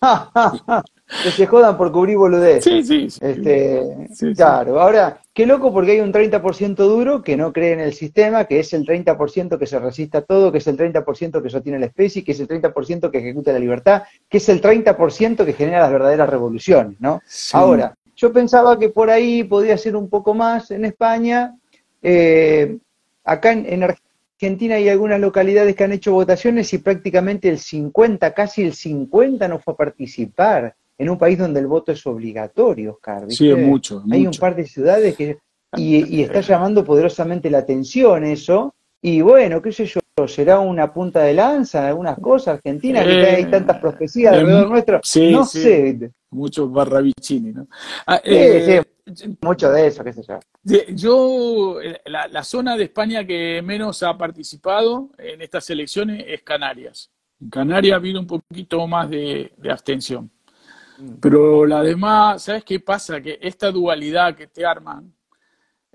[1.22, 2.64] que se jodan por cubrir boludez.
[2.64, 3.08] Sí, sí.
[3.20, 7.92] Este, claro, ahora, qué loco porque hay un 30% duro que no cree en el
[7.92, 11.50] sistema, que es el 30% que se resiste a todo, que es el 30% que
[11.50, 15.44] sostiene la especie, que es el 30% que ejecuta la libertad, que es el 30%
[15.44, 17.20] que genera las verdaderas revoluciones, ¿no?
[17.52, 21.56] Ahora, yo pensaba que por ahí podía ser un poco más en España.
[22.02, 22.76] Eh,
[23.22, 28.34] acá en, en Argentina hay algunas localidades que han hecho votaciones y prácticamente el 50,
[28.34, 32.94] casi el 50 no fue a participar en un país donde el voto es obligatorio,
[32.94, 33.30] Oscar.
[33.30, 34.02] Sí, es mucho.
[34.10, 35.38] Hay un par de ciudades que...
[35.76, 38.74] Y, está llamando poderosamente la atención eso.
[39.00, 43.26] Y bueno, qué sé yo, será una punta de lanza en algunas cosas, Argentina, que
[43.26, 45.00] hay tantas profecías alrededor nuestro.
[45.02, 46.10] Sí, no sé.
[46.30, 47.68] Muchos barrabicini, ¿no?
[48.06, 48.82] Ah, eh,
[49.40, 50.38] mucho de eso, qué sé yo.
[50.94, 57.10] Yo, eh, la, zona de España que menos ha participado en estas elecciones es Canarias.
[57.40, 60.30] En Canarias ha habido un poquito más de, abstención.
[60.98, 61.14] Mm.
[61.20, 63.20] Pero la demás, ¿sabes qué pasa?
[63.20, 65.14] Que esta dualidad que te arman,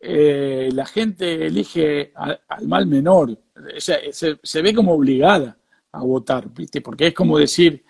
[0.03, 3.37] eh, la gente elige al, mal menor.
[3.77, 5.57] se, ve como obligada
[5.91, 6.81] a votar, ¿viste?
[6.81, 7.83] Porque es como decir,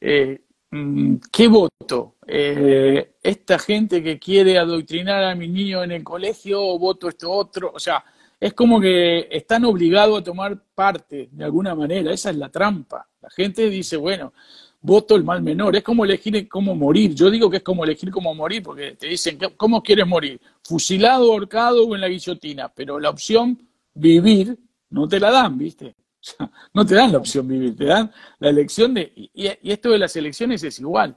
[0.00, 0.40] eh,
[0.72, 2.16] Mm, ¿qué voto?
[2.26, 7.30] Eh, ¿Esta gente que quiere adoctrinar a mis niños en el colegio o voto esto
[7.30, 7.72] otro?
[7.74, 8.04] O sea,
[8.38, 12.12] es como que están obligados a tomar parte de alguna manera.
[12.12, 13.08] Esa es la trampa.
[13.20, 14.32] La gente dice, bueno,
[14.80, 15.76] voto el mal menor.
[15.76, 17.14] Es como elegir cómo morir.
[17.14, 20.40] Yo digo que es como elegir cómo morir, porque te dicen, ¿cómo quieres morir?
[20.62, 22.68] Fusilado, ahorcado o en la guillotina.
[22.68, 23.58] Pero la opción
[23.94, 24.58] vivir
[24.90, 25.94] no te la dan, ¿viste?
[26.74, 29.12] no te dan la opción vivir, te dan la elección de...
[29.14, 31.16] Y, esto de las elecciones es igual.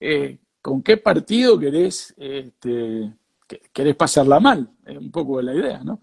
[0.00, 3.12] Eh, ¿Con qué partido querés, este,
[3.72, 4.68] querés pasarla mal?
[4.84, 6.00] Es un poco la idea, ¿no?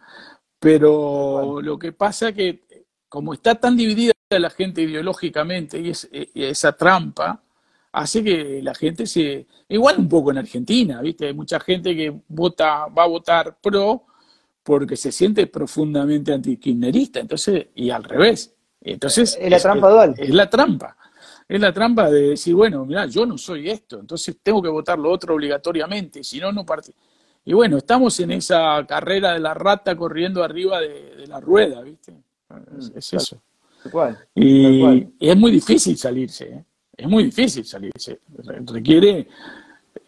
[0.57, 5.91] Pero lo que pasa que como está tan dividida la gente ideológicamente y,
[6.33, 7.41] y esa trampa
[7.93, 9.47] hace que la gente se...
[9.69, 11.27] Igual un poco en Argentina, ¿viste?
[11.27, 14.03] Hay mucha gente que vota, va a votar pro
[14.63, 18.53] porque se siente profundamente antikirchnerista, entonces, y al revés.
[18.81, 20.15] Entonces, es la trampa dual.
[20.17, 20.97] Es la trampa.
[21.47, 24.97] Es la trampa de decir, bueno, mira, yo no soy esto, entonces tengo que votar
[24.97, 26.97] lo otro obligatoriamente, si no, no participo.
[27.45, 32.13] Y bueno, estamos en esa carrera de la rata corriendo arriba de, la rueda, ¿viste?
[32.95, 33.41] Es, eso.
[34.35, 36.65] Y, es muy difícil salirse, ¿eh?
[36.97, 38.19] es muy difícil salirse.
[38.65, 39.27] Requiere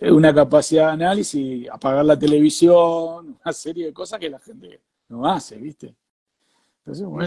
[0.02, 5.26] una capacidad de análisis, apagar la televisión, una serie de cosas que la gente no
[5.28, 5.96] hace, ¿viste?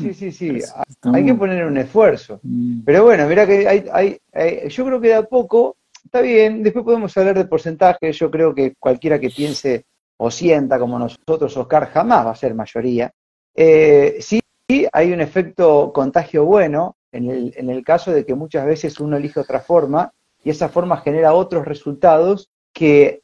[0.00, 0.58] sí, sí, sí,
[1.02, 2.38] hay que poner un esfuerzo.
[2.42, 2.82] Mm.
[2.84, 6.84] Pero bueno, mira que hay, hay, yo creo que de a poco, está bien, después
[6.84, 9.84] podemos hablar de porcentaje, yo creo que cualquiera que piense
[10.16, 13.10] o sienta como nosotros, Oscar, jamás va a ser mayoría.
[13.54, 14.40] Eh, sí,
[14.92, 19.16] hay un efecto contagio bueno en el, en el caso de que muchas veces uno
[19.16, 20.12] elige otra forma
[20.44, 23.22] y esa forma genera otros resultados que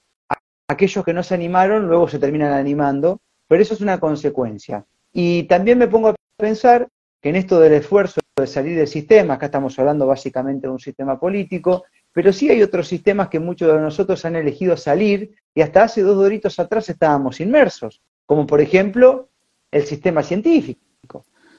[0.68, 4.86] aquellos que no se animaron luego se terminan animando, pero eso es una consecuencia.
[5.12, 6.88] Y también me pongo a pensar
[7.20, 10.80] que en esto del esfuerzo de salir del sistema, acá estamos hablando básicamente de un
[10.80, 15.60] sistema político, pero sí hay otros sistemas que muchos de nosotros han elegido salir y
[15.60, 19.28] hasta hace dos doritos atrás estábamos inmersos, como por ejemplo
[19.70, 20.80] el sistema científico,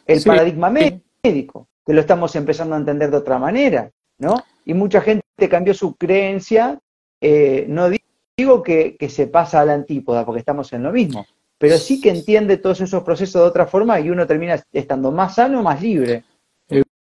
[0.06, 4.44] el paradigma médico, que lo estamos empezando a entender de otra manera, ¿no?
[4.65, 6.80] Y mucha gente cambió su creencia
[7.22, 7.89] eh, no
[8.38, 11.26] digo que, se pasa a la antípoda, porque estamos en lo mismo,
[11.58, 15.36] pero sí que entiende todos esos procesos de otra forma y uno termina estando más
[15.36, 16.24] sano, más libre.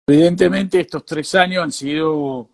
[0.08, 2.49] Evidentemente estos tres años han sido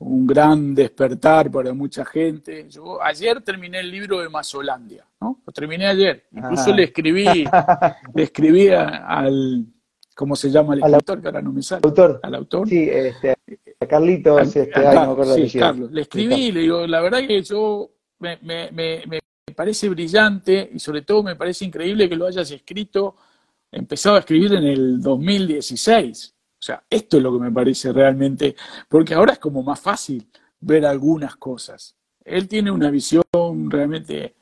[0.00, 2.66] un gran despertar para mucha gente.
[2.70, 5.40] Yo ayer terminé el libro de Mazolandia, ¿no?
[5.46, 6.24] Lo terminé ayer.
[6.32, 7.44] Incluso le escribí,
[8.14, 9.66] le escribí al,
[10.14, 11.20] ¿cómo se llama el escritor?
[11.20, 11.82] Que ahora no me sale.
[11.84, 12.18] Autor.
[12.22, 12.66] Al autor.
[12.66, 13.34] Sí, este,
[13.78, 14.70] a Carlitos, este,
[15.48, 15.92] sí, Carlos.
[15.92, 19.20] Le escribí, le digo, la verdad que yo me, me, me,
[19.54, 23.16] parece brillante y sobre todo me parece increíble que lo hayas escrito
[23.70, 26.34] empezado a escribir en el 2016.
[26.60, 28.54] O sea, esto es lo que me parece realmente,
[28.86, 30.28] porque ahora es como más fácil
[30.60, 31.96] ver algunas cosas.
[32.22, 33.24] Él tiene una visión
[33.68, 34.34] realmente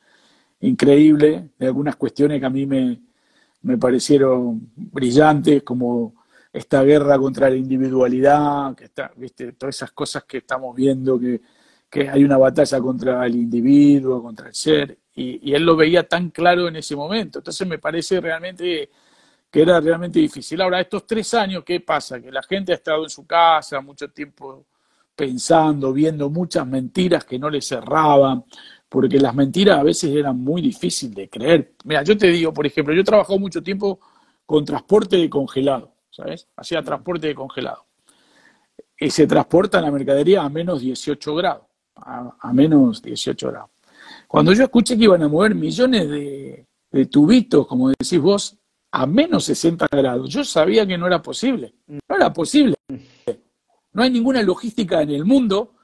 [0.61, 3.01] increíble de algunas cuestiones que a mí me,
[3.63, 6.15] me parecieron brillantes, como
[6.53, 9.53] esta guerra contra la individualidad, que está, ¿viste?
[9.53, 11.41] todas esas cosas que estamos viendo, que,
[11.89, 16.31] que hay una batalla contra el individuo, contra el ser, y, él lo veía tan
[16.31, 17.39] claro en ese momento.
[17.39, 18.91] Entonces me parece realmente
[19.51, 20.61] que era realmente difícil.
[20.61, 22.21] Ahora, estos tres años, ¿qué pasa?
[22.21, 24.67] Que la gente ha estado en su casa mucho tiempo
[25.15, 28.45] pensando, viendo muchas mentiras que no le cerraban,
[28.89, 31.75] porque las mentiras a veces eran muy difíciles de creer.
[31.85, 33.99] Mira, yo te digo, por ejemplo, yo he mucho tiempo
[34.47, 36.47] con transporte de congelado, ¿sabes?
[36.57, 37.85] Hacía transporte de congelado.
[38.99, 43.71] Y se transporta la mercadería a menos 18 grados, a, a menos 18 grados.
[44.27, 46.67] Cuando yo escuché que iban a mover millones de,
[47.11, 48.58] tubitos, como decís vos,
[48.91, 51.75] a menos 60 grados, yo sabía que no era posible.
[51.87, 52.75] No era posible.
[53.93, 55.75] No hay ninguna logística en el mundo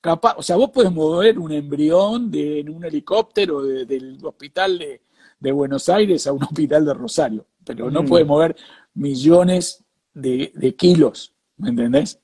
[0.00, 0.34] capaz.
[0.36, 5.88] O sea, vos puedes mover un embrión de, en un helicóptero del hospital de, Buenos
[5.88, 8.56] Aires a un hospital de Rosario, pero no puedes mover
[8.94, 11.34] millones de, de kilos.
[11.56, 12.18] ¿Me entendés?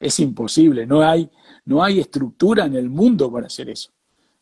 [0.00, 0.86] Es imposible.
[0.86, 1.30] No hay,
[1.64, 3.90] no hay estructura en el mundo para hacer eso.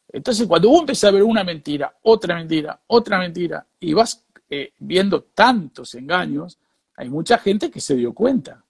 [0.09, 4.71] Entonces, cuando vos empezás a ver una mentira, otra mentira, otra mentira, y vas eh,
[4.79, 6.59] viendo tantos engaños,
[6.97, 8.63] hay mucha gente que se dio cuenta.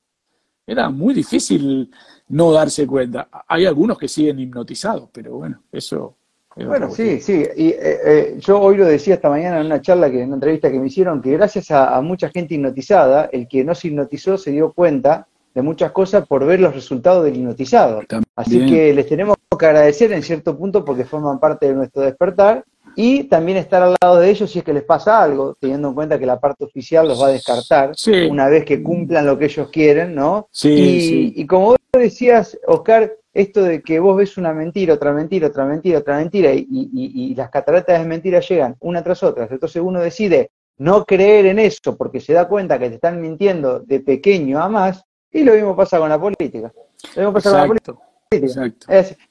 [0.66, 1.90] Era muy difícil
[2.28, 3.28] no darse cuenta.
[3.46, 6.16] Hay algunos que siguen hipnotizados, pero bueno, eso...
[6.56, 7.46] bueno, sí, sí.
[7.56, 10.36] Y, eh, eh, yo hoy lo decía esta mañana en una charla, que en una
[10.36, 13.88] entrevista que me hicieron, que gracias a, a mucha gente hipnotizada, el que no se
[13.88, 18.02] hipnotizó se dio cuenta de muchas cosas por ver los resultados del hipnotizado.
[18.34, 22.62] Así que les tenemos que agradecer en cierto punto porque forman parte de nuestro despertar
[22.98, 25.94] y también estar al lado de ellos si es que les pasa algo, teniendo en
[25.94, 27.92] cuenta que la parte oficial los va a descartar
[28.30, 30.48] una vez que cumplan lo que ellos quieren, ¿no?
[30.50, 35.48] Sí, y, como vos decías, Oscar, esto de que vos ves una mentira, otra mentira,
[35.48, 39.82] otra mentira, otra mentira, y, y, las cataratas de mentiras llegan una tras otra, entonces
[39.84, 44.00] uno decide no creer en eso porque se da cuenta que te están mintiendo de
[44.00, 46.72] pequeño a más, y lo mismo pasa con la política.
[47.14, 48.72] Lo mismo pasa con la política.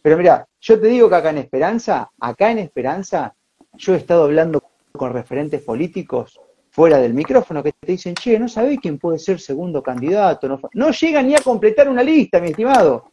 [0.03, 3.33] pero mira, yo te digo que acá en Esperanza, acá en Esperanza,
[3.77, 4.61] yo he estado hablando
[4.91, 9.39] con referentes políticos fuera del micrófono que te dicen, che, no sabés quién puede ser
[9.39, 10.47] segundo candidato.
[10.47, 13.11] No, no llegan ni a completar una lista, mi estimado.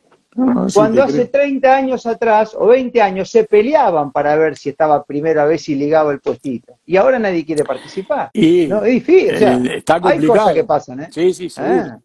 [0.75, 5.43] Cuando hace 30 años atrás o 20 años se peleaban para ver si estaba primero
[5.43, 6.79] a ver si ligaba el puestito.
[6.87, 8.31] Y ahora nadie quiere participar.
[8.35, 9.71] no, es difícil.
[9.71, 10.33] está complicado.
[10.33, 11.09] Hay cosas que pasan, ¿eh?
[11.11, 11.61] Sí, sí, sí.
[11.61, 11.99] Ah.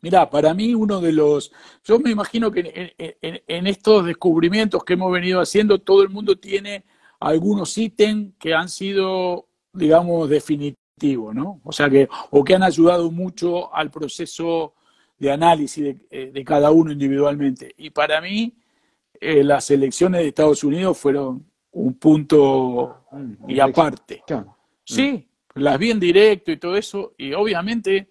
[0.00, 1.52] Mira, para mí uno de los,
[1.84, 6.84] yo me imagino que en, estos descubrimientos que hemos venido haciendo, todo el mundo tiene
[7.20, 11.60] algunos ítems que han sido, digamos, definitivos, ¿no?
[11.64, 14.74] O sea que, o que han ayudado mucho al proceso
[15.18, 17.74] de análisis de, eh, cada uno individualmente.
[17.76, 18.54] Y para mí,
[19.20, 24.22] eh, las elecciones de Estados Unidos fueron un punto mm, y aparte.
[24.84, 28.08] Sí, las vi en directo y todo eso, y obviamente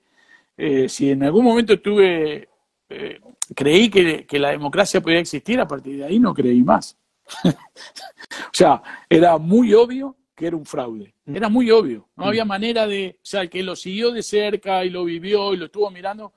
[0.58, 2.50] eh, si en algún momento tuve,
[2.89, 3.20] eh,
[3.56, 6.98] creí que, la democracia podía existir, a partir de ahí no creí más.
[7.45, 11.13] o sea, era muy obvio que era un fraude.
[11.25, 11.35] Mm.
[11.35, 12.07] Era muy obvio.
[12.15, 12.47] No había mm.
[12.47, 15.65] manera de, o sea, el que lo siguió de cerca y lo vivió y lo
[15.65, 16.33] estuvo mirando,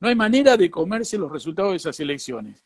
[0.00, 2.64] no hay manera de comerse los resultados de esas elecciones.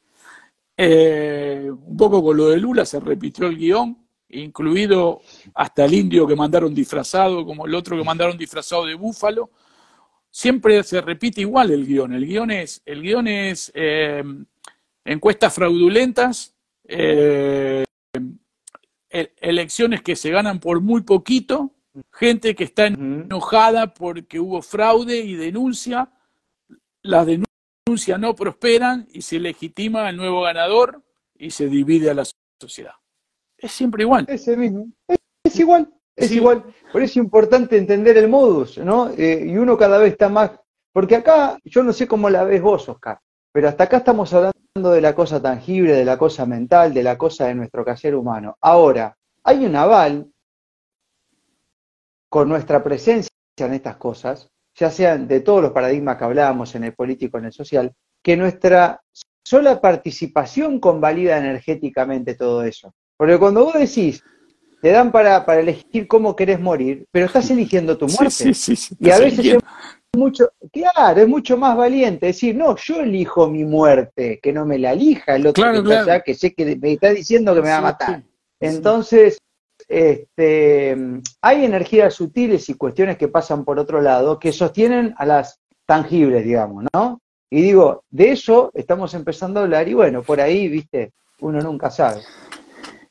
[0.77, 3.97] Eh, un poco con lo de Lula se repitió el guion,
[4.29, 5.21] incluido
[5.55, 9.51] hasta el indio que mandaron disfrazado, como el otro que mandaron disfrazado de búfalo,
[10.31, 12.13] siempre se repite igual el guion.
[12.13, 14.23] El guion es, el guion es eh,
[15.05, 16.56] encuestas fraudulentas,
[16.89, 17.85] eh,
[19.11, 21.73] elecciones que se ganan por muy poquito,
[22.13, 26.11] gente que está enojada porque hubo fraude y denuncia,
[27.03, 31.03] las denuncias no prosperan y se legitima el nuevo ganador
[31.39, 32.25] y se divide a la
[32.61, 32.95] sociedad.
[33.57, 34.27] Es siempre igual.
[34.29, 34.89] Es mismo.
[35.45, 35.93] es igual.
[36.17, 39.11] Es igual, por eso es importante entender el modus, ¿no?
[39.11, 40.51] Eh, y uno cada vez está más,
[40.91, 43.21] porque acá, yo no sé cómo la ves vos, Oscar,
[43.57, 47.17] pero hasta acá estamos hablando de la cosa tangible, de la cosa mental, de la
[47.17, 48.59] cosa de nuestro caser humano.
[48.61, 50.31] Ahora, hay un aval
[52.29, 56.85] con nuestra presencia en estas cosas, ya sean de todos los paradigmas que hablábamos en
[56.85, 59.01] el político, en el social, que nuestra
[59.43, 62.93] sola participación convalida energéticamente todo eso.
[63.17, 64.23] Porque cuando vos decís,
[64.83, 68.53] te dan para, para elegir cómo querés morir, pero estás eligiendo tu muerte.
[69.01, 69.59] y a veces es
[70.17, 74.79] mucho, claro, es mucho más valiente decir, no, yo elijo mi muerte, que no me
[74.79, 77.83] la elija el otro que, que sé que me está diciendo que me va a
[77.83, 78.23] matar.
[78.61, 79.39] Entonces,
[79.89, 80.97] este,
[81.41, 86.45] hay energías sutiles y cuestiones que pasan por otro lado que sostienen a las tangibles,
[86.45, 87.21] digamos, ¿no?
[87.51, 91.91] Y digo, de eso estamos empezando a hablar y bueno, por ahí, viste, uno nunca
[91.91, 92.23] sabe.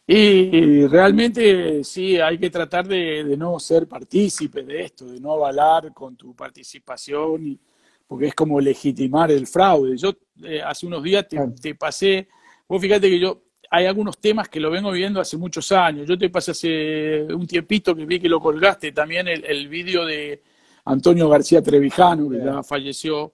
[0.07, 5.91] Y realmente sí, hay que tratar de, no ser partícipe de esto, de no avalar
[5.93, 7.59] con tu participación,
[8.07, 9.97] porque es como legitimar el fraude.
[9.97, 12.27] Yo eh, hace unos días te, pasé,
[12.67, 13.41] vos fíjate que yo,
[13.71, 16.07] hay algunos temas que lo vengo viendo hace muchos años.
[16.07, 20.05] Yo te pasé hace un tiempito que vi que lo colgaste también el, el vídeo
[20.05, 20.43] de
[20.85, 23.33] Antonio García Trevijano, que ya falleció,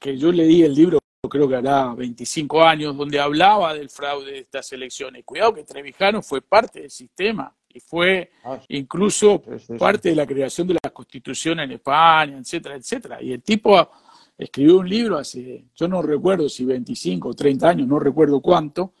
[0.00, 4.38] que yo leí el libro creo que hará 25 años, donde hablaba del fraude de
[4.38, 5.24] estas elecciones.
[5.24, 9.42] Cuidado que Trevijano fue parte del sistema y fue ah, incluso
[9.78, 13.22] parte de la creación de la constitución en España, etcétera, etcétera.
[13.22, 13.90] Y el tipo
[14.36, 18.92] escribió un libro hace, yo no recuerdo si 25 o 30 años, no recuerdo cuánto,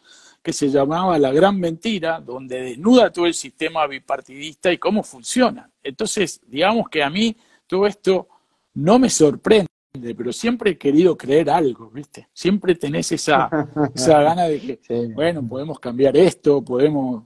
[0.42, 5.70] que se llamaba La Gran Mentira, donde desnuda todo el sistema bipartidista y cómo funciona.
[5.84, 7.36] Entonces, digamos que a mí
[7.68, 8.28] todo esto
[8.74, 9.67] no me sorprende
[10.16, 12.28] pero siempre he querido creer algo, ¿viste?
[12.32, 13.48] Siempre tenés esa,
[13.94, 14.80] esa gana de que,
[15.14, 17.24] bueno, podemos cambiar esto, podemos...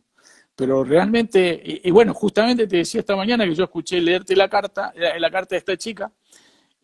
[0.54, 4.92] Pero realmente, y, bueno, justamente te decía esta mañana que yo escuché leerte la carta,
[4.94, 6.12] la, carta de esta chica,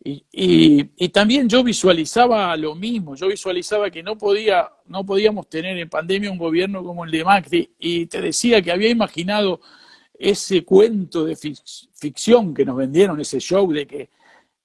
[0.03, 5.77] y, y, también yo visualizaba lo mismo, yo visualizaba que no, podía, no podíamos tener
[5.77, 9.61] en pandemia un gobierno como el de Macri, y te decía que había imaginado
[10.19, 14.09] ese cuento de ficción que nos vendieron, ese show de que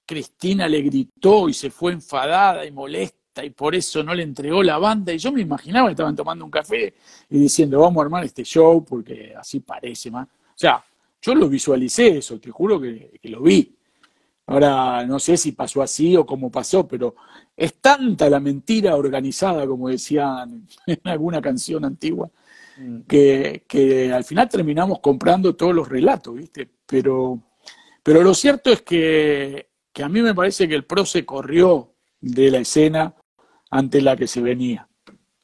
[0.05, 4.63] Cristina le gritó y se fue enfadada y molesta y por eso no le entregó
[4.63, 5.11] la banda.
[5.11, 6.93] Y yo me imaginaba que estaban tomando un café
[7.29, 10.27] y diciendo, vamos a armar este show porque así parece más.
[10.27, 10.83] O sea,
[11.21, 13.75] yo lo visualicé eso, te juro que, lo vi.
[14.47, 17.15] Ahora no sé si pasó así o cómo pasó, pero
[17.57, 22.29] es tanta la mentira organizada, como decían en alguna canción antigua,
[22.77, 23.01] mm.
[23.01, 26.69] que, que al final terminamos comprando todos los relatos, ¿viste?
[26.85, 27.41] Pero,
[28.03, 31.93] pero lo cierto es que que a mí me parece que el PRO se corrió
[32.19, 33.15] de la escena
[33.71, 34.89] ante la que se venía.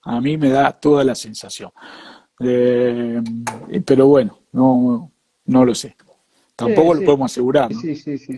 [0.01, 1.71] A mí me da toda la sensación.
[2.41, 3.21] Eh,
[3.85, 5.09] pero bueno, no,
[5.45, 5.95] no lo sé.
[6.57, 7.73] Tampoco lo podemos asegurar.
[7.73, 8.37] Sí, sí, sí.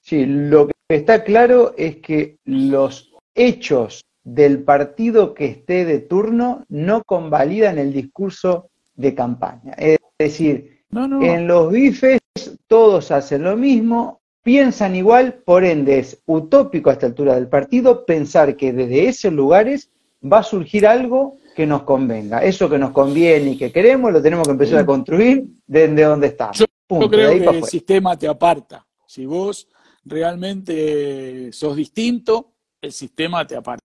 [0.00, 6.64] Sí, lo que está claro es que los hechos del partido que esté de turno
[6.68, 9.72] no convalidan el discurso de campaña.
[9.72, 12.20] Es decir, en los bifes
[12.68, 18.04] todos hacen lo mismo, piensan igual, por ende es utópico a esta altura del partido
[18.04, 19.90] pensar que desde esos lugares
[20.22, 22.42] va a surgir algo que nos convenga.
[22.42, 26.28] Eso que nos conviene y que queremos lo tenemos que empezar a construir desde donde
[26.28, 26.58] estamos.
[26.58, 26.66] Yo,
[27.08, 28.86] creo que el sistema te aparta.
[29.06, 29.68] Si vos
[30.04, 33.84] realmente sos distinto, el sistema te aparta.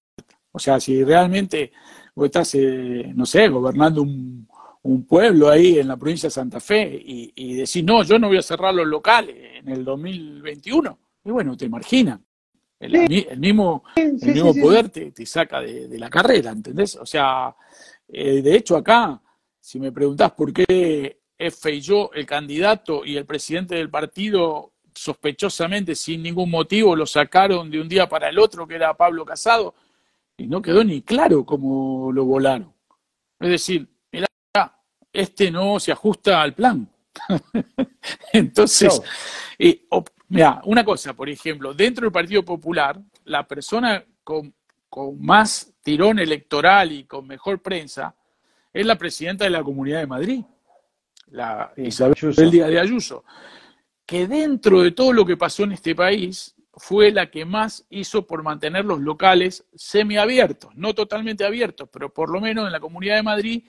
[0.52, 1.72] O sea, si realmente
[2.16, 4.48] vos estás, eh, no sé, gobernando un,
[4.88, 8.38] un pueblo ahí en la provincia de Santa Fe y, decir, no, yo no voy
[8.38, 10.98] a cerrar los locales en el 2021.
[11.26, 12.22] Y bueno, te imaginas.
[12.80, 16.96] El, mismo, el mismo poder te, saca de, la carrera, ¿entendés?
[16.96, 17.54] O sea,
[18.08, 19.22] eh, de hecho acá,
[19.60, 25.96] si me preguntás por qué es yo el candidato y el presidente del partido, sospechosamente,
[25.96, 29.76] sin ningún motivo, lo sacaron de un día para el otro, que era Pablo Casado,
[30.38, 32.72] y no quedó ni claro cómo lo volaron.
[33.40, 33.90] Es decir,
[35.18, 36.88] este no se ajusta al plan.
[38.34, 39.02] Entonces,
[40.28, 44.54] mira, una cosa, por ejemplo, dentro del Partido Popular, la persona con,
[45.18, 48.16] más tirón electoral y con mejor prensa
[48.72, 50.44] es la presidenta de la Comunidad de Madrid,
[51.32, 53.24] la Isabel Díaz de Ayuso,
[54.06, 58.28] que dentro de todo lo que pasó en este país fue la que más hizo
[58.28, 63.16] por mantener los locales semiabiertos, no totalmente abiertos, pero por lo menos en la Comunidad
[63.16, 63.64] de Madrid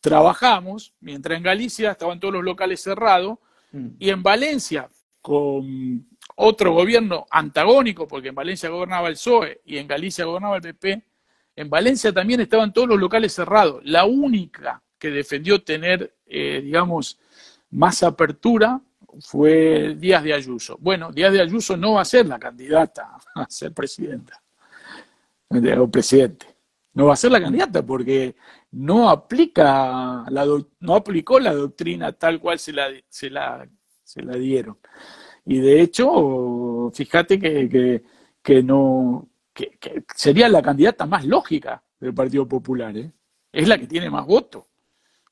[0.00, 3.38] trabajamos, mientras en Galicia estaban todos los locales cerrados,
[3.72, 3.88] mm.
[3.98, 4.88] y en Valencia,
[5.20, 10.62] con otro gobierno antagónico, porque en Valencia gobernaba el PSOE y en Galicia gobernaba el
[10.62, 11.02] PP,
[11.56, 13.82] en Valencia también estaban todos los locales cerrados.
[13.84, 17.18] La única que defendió tener, eh, digamos,
[17.70, 18.80] más apertura
[19.20, 20.78] fue Díaz de Ayuso.
[20.80, 24.40] Bueno, Díaz de Ayuso no va a ser la candidata a ser presidenta
[25.78, 26.46] o presidente.
[26.94, 28.36] No va a ser la candidata porque
[28.72, 30.46] no aplica la
[30.80, 33.68] no aplicó la doctrina tal cual se la, se la,
[34.04, 34.78] se la dieron.
[35.44, 38.02] Y de hecho, fíjate que,
[38.42, 39.78] que, no que,
[40.14, 43.12] sería la candidata más lógica del Partido Popular, ¿eh?
[43.52, 44.64] es la que tiene más votos.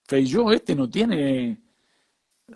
[0.05, 1.61] Feijó este no tiene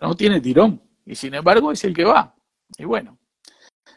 [0.01, 2.35] no tiene tirón y sin embargo es el que va.
[2.78, 3.18] Y bueno,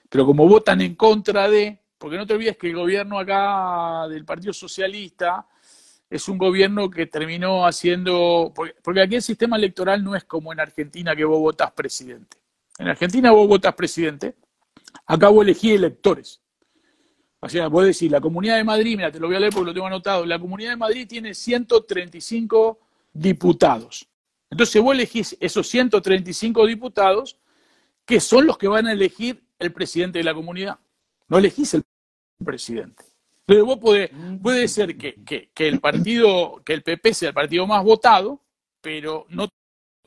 [0.09, 4.25] pero como votan en contra de, porque no te olvides que el gobierno acá del
[4.25, 5.47] Partido Socialista
[6.09, 10.59] es un gobierno que terminó haciendo, porque, aquí el sistema electoral no es como en
[10.59, 12.37] Argentina que vos votás presidente.
[12.77, 14.35] En Argentina vos votás presidente,
[15.05, 16.41] acá vos elegís electores.
[17.39, 19.67] O sea, vos decís, la Comunidad de Madrid, mira, te lo voy a leer porque
[19.67, 22.79] lo tengo anotado, la Comunidad de Madrid tiene 135
[23.13, 24.07] diputados.
[24.49, 27.37] Entonces vos elegís esos 135 diputados
[28.05, 30.79] que son los que van a elegir el presidente de la comunidad.
[31.27, 31.83] No elegís el
[32.43, 33.03] presidente.
[33.45, 34.09] Pero vos podés,
[34.41, 38.41] puede ser que, el partido, que el PP sea el partido más votado,
[38.81, 39.47] pero no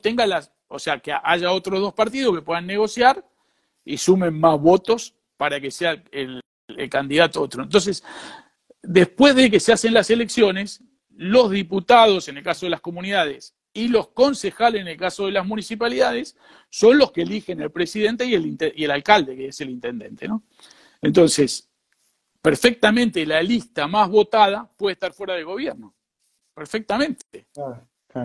[0.01, 3.25] tenga las, o sea, que haya otros dos partidos que puedan negociar
[3.85, 7.63] y sumen más votos para que sea el, el candidato otro.
[7.63, 8.03] Entonces,
[8.81, 13.55] después de que se hacen las elecciones, los diputados, en el caso de las comunidades,
[13.73, 16.35] y los concejales, en el caso de las municipalidades,
[16.69, 20.27] son los que eligen el presidente y el, y el alcalde, que es el intendente.
[20.27, 20.43] ¿no?
[21.01, 21.68] Entonces,
[22.41, 25.93] perfectamente la lista más votada puede estar fuera de gobierno.
[26.53, 27.47] Perfectamente.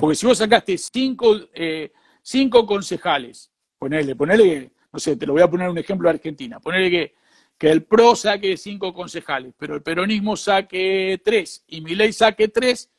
[0.00, 1.92] Porque si vos sacaste cinco, eh,
[2.22, 6.58] cinco concejales, ponele, ponele, no sé, te lo voy a poner un ejemplo de Argentina,
[6.58, 7.14] ponele que,
[7.58, 12.48] que el PRO saque cinco concejales, pero el peronismo saque tres y mi ley saque
[12.48, 12.90] tres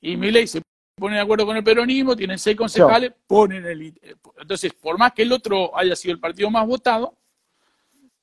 [0.00, 0.62] y mi ley se
[0.96, 3.94] pone de acuerdo con el peronismo, tienen seis concejales, ponen el...
[4.38, 7.16] Entonces, por más que el otro haya sido el partido más votado,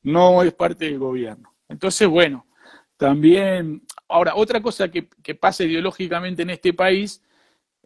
[0.01, 1.48] no es parte del gobierno.
[1.69, 2.45] Entonces, bueno,
[2.97, 7.23] también, ahora, otra cosa que, pasa ideológicamente en este país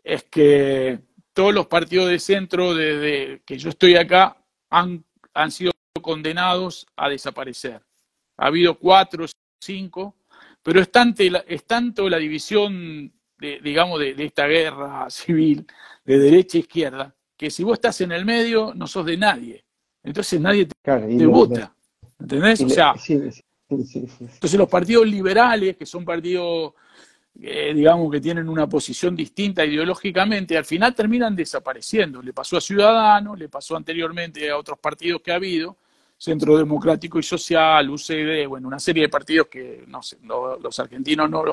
[0.04, 1.00] es que
[1.34, 4.38] todos los partidos de centro, desde que yo estoy acá,
[4.70, 5.04] han,
[5.34, 5.72] han sido
[6.02, 7.82] condenados a desaparecer.
[8.38, 9.26] Ha habido cuatro,
[9.62, 10.16] cinco,
[10.64, 15.68] pero es tanto la, es tanto la división, de, digamos, de, esta guerra civil
[16.06, 19.64] de derecha a izquierda, que si vos estás en el medio, no sos de nadie.
[20.02, 21.76] Entonces nadie te, vota.
[22.20, 22.62] ¿Entendés?
[22.62, 22.96] O sea,
[23.76, 26.74] entonces los partidos liberales, que son partidos,
[27.42, 32.22] eh, digamos, que tienen una posición distinta ideológicamente, al final terminan desapareciendo.
[32.22, 35.78] Le pasó a Ciudadanos, le pasó anteriormente a otros partidos que ha habido,
[36.18, 41.30] Centro Democrático y Social, UCD, bueno, una serie de partidos que, no sé, los argentinos
[41.30, 41.44] no,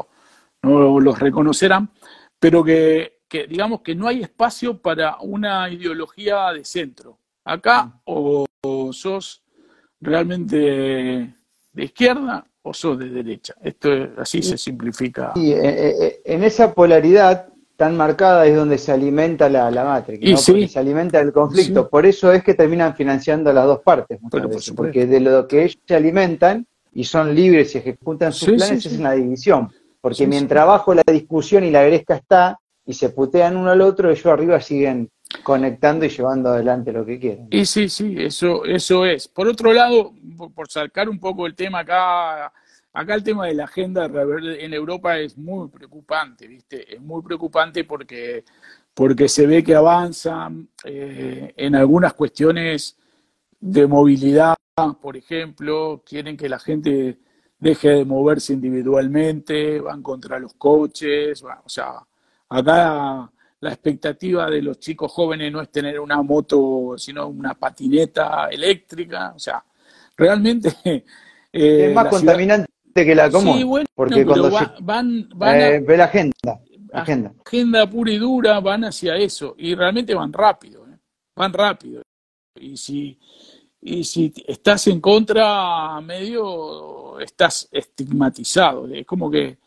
[0.63, 1.91] no los reconocerán,
[2.39, 7.19] pero que, que digamos que no hay espacio para una ideología de centro.
[7.45, 8.47] Acá o
[8.93, 9.43] sos
[10.01, 11.35] realmente
[11.81, 13.55] de izquierda o sos de derecha.
[13.63, 15.33] Esto así se simplifica.
[15.35, 20.43] Sí, eh, eh, en esa polaridad tan marcada es donde se alimenta la, la Matrix,
[20.43, 21.89] se alimenta el conflicto.
[21.89, 24.19] Por eso es que terminan financiando las dos partes,
[24.77, 29.01] porque de lo que ellos se alimentan y son libres y ejecutan sus planes es
[29.01, 29.71] la división.
[30.03, 34.11] Porque mientras abajo la discusión y la gresca está y se putean uno al otro,
[34.11, 35.09] ellos arriba siguen
[35.43, 37.49] conectando y llevando adelante lo que quieren.
[37.51, 39.29] Y sí, sí, eso, eso es.
[39.29, 40.13] Por otro lado,
[40.55, 42.53] por sacar un poco el tema acá,
[42.93, 46.95] acá el tema de la agenda en Europa es muy preocupante, ¿viste?
[46.95, 48.45] Es muy preocupante porque,
[48.95, 52.97] porque se ve que avanzan eh, en algunas cuestiones
[53.61, 54.57] de movilidad,
[55.01, 57.19] por ejemplo, quieren que la gente
[57.59, 62.07] deje de moverse individualmente, van contra los coches, o sea,
[62.49, 63.31] acá
[63.61, 69.33] la expectativa de los chicos jóvenes no es tener una moto, sino una patineta eléctrica,
[69.35, 69.65] o sea,
[70.17, 70.73] realmente...
[71.53, 74.53] Eh, es más contaminante que la común, sí, bueno, porque cuando
[74.83, 76.61] van, van eh, ve la agenda,
[76.93, 77.33] agenda.
[77.45, 80.97] Agenda pura y dura, van hacia eso, y realmente van rápido, ¿eh?
[81.35, 82.03] van rápido.
[82.55, 83.19] Y si,
[83.81, 89.59] y si estás en contra, medio estás estigmatizado, es como que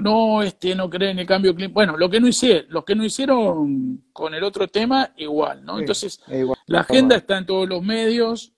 [0.00, 1.74] no, este no cree en el cambio climático.
[1.74, 5.78] Bueno, lo que no hicieron, los que no hicieron con el otro tema, igual, ¿no?
[5.78, 6.20] Entonces,
[6.66, 8.52] la agenda está en todos los medios.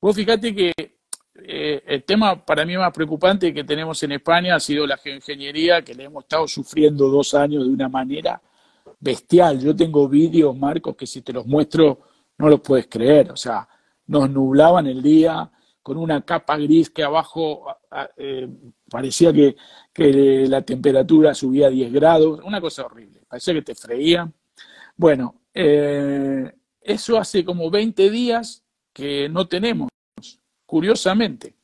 [0.00, 0.72] Vos fíjate que
[1.42, 5.82] eh, el tema para mí más preocupante que tenemos en España ha sido la geoingeniería,
[5.82, 8.40] que le hemos estado sufriendo dos años de una manera
[9.00, 9.60] bestial.
[9.60, 12.00] Yo tengo vídeos, Marcos, que si te los muestro
[12.38, 13.32] no los puedes creer.
[13.32, 13.68] O sea,
[14.06, 15.50] nos nublaban el día
[15.86, 17.64] con una capa gris que abajo
[18.16, 18.48] eh,
[18.90, 19.54] parecía que,
[20.48, 24.28] la temperatura subía a 10 grados, una cosa horrible, parecía que te freía.
[24.96, 29.88] Bueno, eh, eso hace como 20 días que no tenemos,
[30.66, 31.54] curiosamente.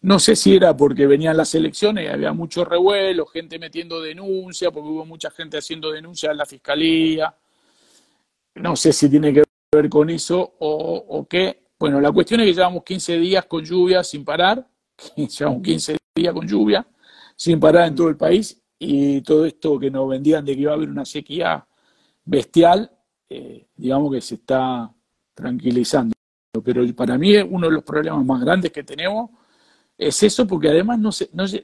[0.00, 4.70] No sé si era porque venían las elecciones y había mucho revuelo, gente metiendo denuncia,
[4.70, 7.36] porque hubo mucha gente haciendo denuncia en la fiscalía.
[8.54, 11.59] No sé si tiene que ver con eso o qué.
[11.80, 14.64] Bueno, la cuestión es que llevamos 15 días con lluvia sin parar
[15.16, 16.86] llevamos 15 días con lluvia,
[17.36, 20.72] sin parar en todo el país, y todo esto que nos vendían de que iba
[20.72, 21.66] a haber una sequía
[22.24, 22.90] bestial,
[23.28, 24.90] eh, digamos que se está
[25.34, 26.14] tranquilizando.
[26.64, 29.30] Pero para mí uno de los problemas más grandes que tenemos
[29.96, 31.10] es eso, porque además no,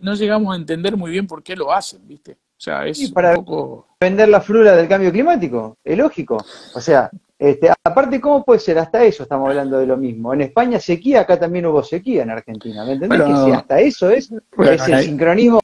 [0.00, 2.32] no, llegamos a entender muy bien por qué lo hacen, ¿viste?
[2.32, 3.88] O sea, es para un poco...
[4.00, 6.38] vender la frula del cambio climático, es lógico.
[6.74, 8.78] O sea, este, aparte, ¿cómo puede ser?
[8.78, 10.32] Hasta eso estamos hablando de lo mismo.
[10.32, 12.84] En España sequía, acá también hubo sequía en Argentina.
[12.84, 13.20] ¿Me entendés?
[13.20, 15.61] que si hasta eso es, ese sincronismo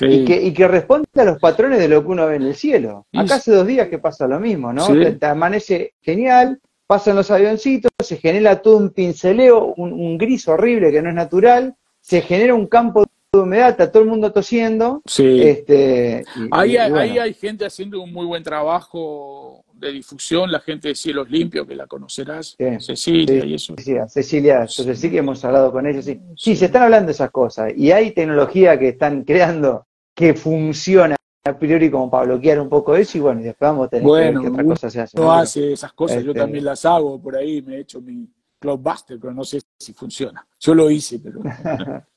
[0.00, 2.54] y, que, y que responde a los patrones de lo que uno ve en el
[2.54, 3.06] cielo.
[3.12, 4.86] Acá hace dos días que pasa lo mismo, ¿no?
[4.86, 11.02] Te, amanece genial, pasan los avioncitos, se genera todo un pinceleo, un, gris horrible que
[11.02, 13.04] no es natural, se genera un campo
[13.38, 15.02] de humedad, está todo el mundo tosiendo.
[15.06, 15.42] Sí.
[15.42, 20.94] Este, ahí, ahí hay gente haciendo un muy buen trabajo de difusión, la gente de
[20.94, 23.74] Cielos Limpios, que la conocerás, Cecilia y eso.
[23.78, 26.20] Sí, Cecilia, sí que hemos hablado con ellos, sí.
[26.36, 27.72] Sí, se están hablando de esas cosas.
[27.76, 32.94] Y hay tecnología que están creando que funciona a priori como para bloquear un poco
[32.94, 35.16] eso y bueno, y después vamos a tener que ver qué otra cosa se hace.
[35.16, 38.28] No hace esas cosas, yo este, también las hago por ahí, me he hecho mi
[38.58, 40.46] Cloudbuster, pero no sé si funciona.
[40.58, 41.40] Yo lo hice, pero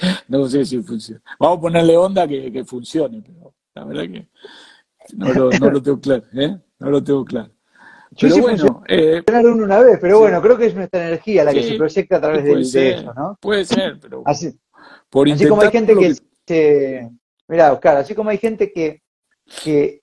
[0.28, 1.22] no sé si funciona.
[1.38, 4.28] Vamos a ponerle onda que, que funcione, pero la verdad que
[5.16, 6.58] no lo, no lo tengo claro, ¿eh?
[6.78, 7.50] No lo tengo claro.
[8.12, 11.52] Yo pero sí bueno, eh, una vez, pero bueno, creo que es nuestra energía la
[11.52, 13.38] que se proyecta a través de, eso, ¿no?
[13.40, 14.58] Puede ser, pero así,
[15.08, 16.14] por así como hay gente que,
[16.46, 17.08] se,
[17.46, 19.02] mira, Oscar, así como hay gente que,
[19.62, 20.02] que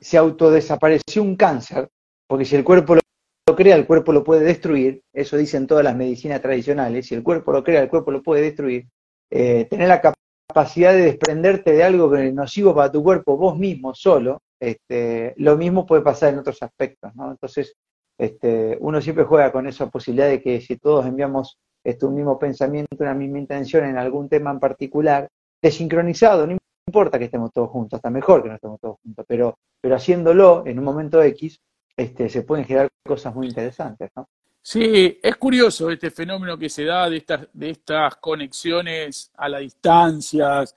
[0.00, 1.88] se autodesapareció un cáncer,
[2.28, 5.96] porque si el cuerpo lo crea, el cuerpo lo puede destruir, eso dicen todas las
[5.96, 8.86] medicinas tradicionales, si el cuerpo lo crea, el cuerpo lo puede destruir,
[9.34, 13.58] eh, tener la capacidad de desprenderte de algo que es nocivo para tu cuerpo vos
[13.58, 17.30] mismo solo, este, lo mismo puede pasar en otros aspectos, ¿no?
[17.30, 17.74] Entonces,
[18.18, 22.38] este, uno siempre juega con esa posibilidad de que si todos enviamos este, un mismo
[22.38, 25.26] pensamiento, una misma intención en algún tema en particular,
[25.62, 29.56] desincronizado, no importa que estemos todos juntos, está mejor que no estemos todos juntos, pero,
[29.80, 31.58] pero haciéndolo en un momento X,
[31.96, 34.28] este, se pueden generar cosas muy interesantes, ¿no?
[34.62, 39.60] Sí, es curioso este fenómeno que se da de estas, de estas conexiones a las
[39.60, 40.74] distancias,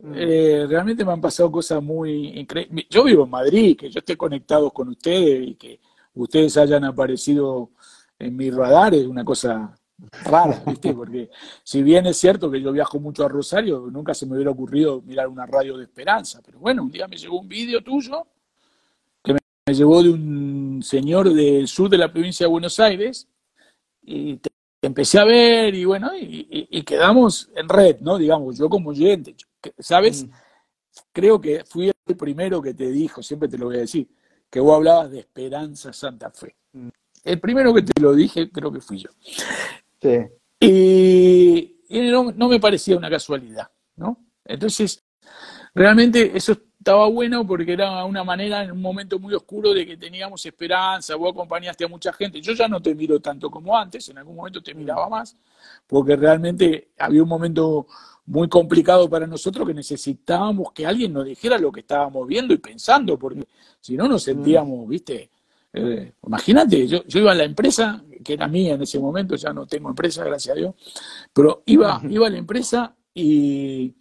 [0.00, 0.12] Mm.
[0.14, 2.86] Eh, realmente me han pasado cosas muy increíbles.
[2.88, 5.80] Yo vivo en Madrid, que yo esté conectado con ustedes y que
[6.14, 7.70] ustedes hayan aparecido
[8.18, 9.76] en mi radar es una cosa
[10.24, 10.94] rara, ¿viste?
[10.94, 11.30] Porque
[11.64, 15.02] si bien es cierto que yo viajo mucho a Rosario, nunca se me hubiera ocurrido
[15.02, 16.40] mirar una radio de esperanza.
[16.44, 18.26] Pero bueno, un día me llegó un vídeo tuyo
[19.68, 23.28] me, llevó de un señor del sur de la provincia de Buenos Aires
[24.02, 24.50] y te,
[24.82, 28.16] empecé a ver y bueno, y, quedamos en red, ¿no?
[28.16, 29.34] Digamos, yo como oyente.
[29.78, 30.24] ¿Sabes?
[30.24, 30.30] Mm.
[31.12, 34.08] Creo que fui el primero que te dijo, siempre te lo voy a decir,
[34.50, 36.56] que vos hablabas de Esperanza Santa Fe.
[36.72, 36.88] Mm.
[37.24, 39.10] El primero que te lo dije, creo que fui yo.
[40.00, 40.18] Sí.
[40.60, 41.76] Y,
[42.10, 44.24] no, me parecía una casualidad, ¿no?
[44.44, 45.04] Entonces,
[45.74, 49.96] realmente eso estaba bueno porque era una manera en un momento muy oscuro de que
[49.96, 52.40] teníamos esperanza, vos acompañaste a mucha gente.
[52.40, 55.10] Yo ya no te miro tanto como antes, en algún momento te miraba mm.
[55.10, 55.36] más,
[55.86, 57.86] porque realmente había un momento
[58.26, 62.58] muy complicado para nosotros que necesitábamos que alguien nos dijera lo que estábamos viendo y
[62.58, 63.46] pensando, porque
[63.80, 65.30] si no nos sentíamos, viste,
[65.72, 69.52] eh, imagínate, yo, yo iba a la empresa, que era mía en ese momento, ya
[69.52, 70.74] no tengo empresa, gracias a Dios,
[71.32, 73.94] pero iba, iba a la empresa y,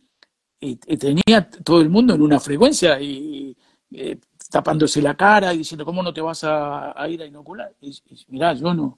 [0.59, 3.55] y, tenía todo el mundo en una frecuencia y,
[3.91, 4.17] eh,
[4.49, 7.73] tapándose la cara y diciendo, ¿cómo no te vas a, ir a inocular?
[7.81, 7.95] Y,
[8.29, 8.97] mirá, yo no,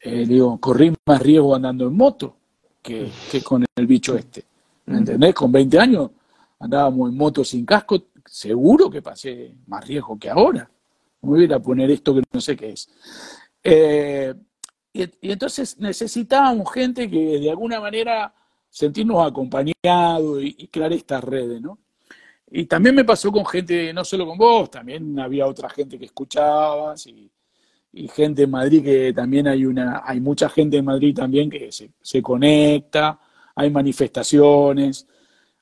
[0.00, 2.36] eh, digo, corrí más riesgo andando en moto
[2.82, 3.10] que,
[3.42, 4.44] con el bicho este.
[4.86, 5.34] ¿Me entendés?
[5.34, 6.10] Con 20 años
[6.60, 10.68] andábamos en moto sin casco, seguro que pasé más riesgo que ahora.
[11.22, 12.88] Me voy a poner esto que no sé qué es.
[13.64, 14.34] Eh,
[14.92, 18.32] y, entonces necesitábamos gente que de alguna manera
[18.76, 21.78] sentirnos acompañados y, crear estas redes, ¿no?
[22.50, 26.04] Y también me pasó con gente, no solo con vos, también había otra gente que
[26.04, 27.30] escuchabas y,
[27.94, 31.72] y gente en Madrid que también hay una, hay mucha gente en Madrid también que
[31.72, 33.18] se, se conecta,
[33.54, 35.06] hay manifestaciones.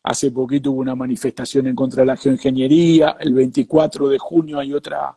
[0.03, 4.73] Hace poquito hubo una manifestación en contra de la geoingeniería, el 24 de junio hay
[4.73, 5.17] otra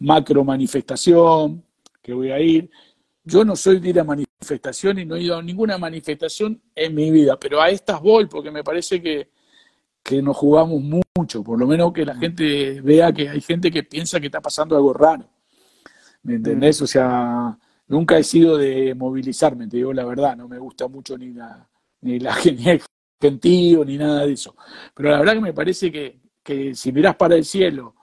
[0.00, 1.64] macro manifestación
[2.02, 2.70] que voy a ir.
[3.28, 7.10] Yo no soy de ir a manifestaciones, no he ido a ninguna manifestación en mi
[7.10, 9.30] vida, pero a estas voy porque me parece que,
[10.02, 13.82] que nos jugamos mucho, por lo menos que la gente vea que hay gente que
[13.82, 15.28] piensa que está pasando algo raro.
[16.22, 16.80] ¿Me entendés?
[16.80, 21.18] O sea, nunca he sido de movilizarme, te digo la verdad, no me gusta mucho
[21.18, 21.68] ni la,
[22.00, 22.34] ni la
[23.20, 24.56] gentío, ni nada de eso.
[24.94, 27.94] Pero la verdad que me parece que, que si mirás para el cielo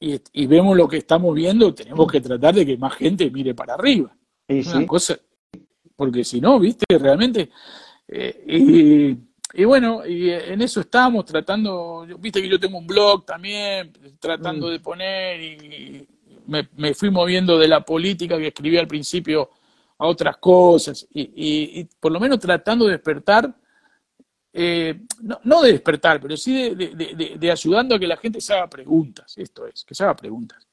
[0.00, 3.74] y, vemos lo que estamos viendo, tenemos que tratar de que más gente mire para
[3.74, 4.16] arriba.
[4.86, 5.18] Cosa,
[5.94, 7.50] porque si no, viste, realmente.
[8.08, 9.18] Eh,
[9.54, 14.68] y, bueno, y en eso estamos tratando, viste que yo tengo un blog también, tratando
[14.68, 14.70] mm.
[14.70, 16.08] de poner y,
[16.46, 19.50] me, fui moviendo de la política que escribí al principio
[19.98, 23.52] a otras cosas y, por lo menos tratando de despertar
[24.58, 25.00] eh,
[25.42, 29.66] no, de despertar, pero sí de, ayudando a que la gente se haga preguntas, esto
[29.66, 30.65] es, que se haga preguntas.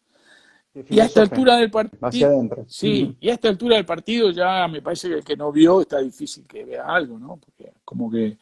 [0.90, 4.82] Y a esta altura del partido, sí, y a esta altura del partido ya me
[4.82, 7.38] parece que el que no vio está difícil que vea algo, ¿no?
[7.38, 8.38] Porque como que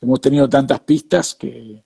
[0.00, 1.82] hemos tenido tantas pistas que...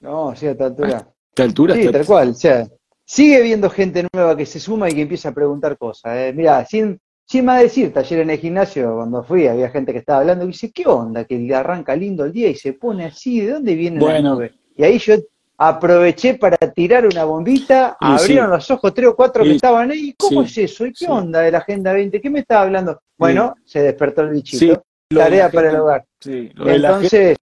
[0.00, 0.96] No, sí, a esta altura.
[0.96, 1.74] A esta altura.
[1.74, 2.68] Sí, tal cual, o sea,
[3.04, 6.16] sigue viendo gente nueva que se suma y que empieza a preguntar cosas.
[6.16, 6.32] ¿eh?
[6.34, 10.20] Mira, sin, sin más decirte, ayer en el gimnasio, cuando fui, había gente que estaba
[10.20, 11.24] hablando y dice, ¿qué onda?
[11.24, 14.14] Que arranca lindo el día y se pone así, ¿de dónde viene bueno.
[14.14, 14.54] la nube?
[14.76, 15.14] Y ahí yo
[15.56, 20.42] aproveché para tirar una bombita, abrieron los ojos tres o cuatro que estaban ahí, ¿cómo
[20.42, 20.86] es eso?
[20.86, 22.20] ¿Y qué onda de la Agenda 20?
[22.20, 23.00] ¿Qué me estaba hablando?
[23.16, 24.82] Bueno, se despertó el bichito.
[25.08, 26.04] Tarea para el hogar.
[26.24, 27.36] Entonces,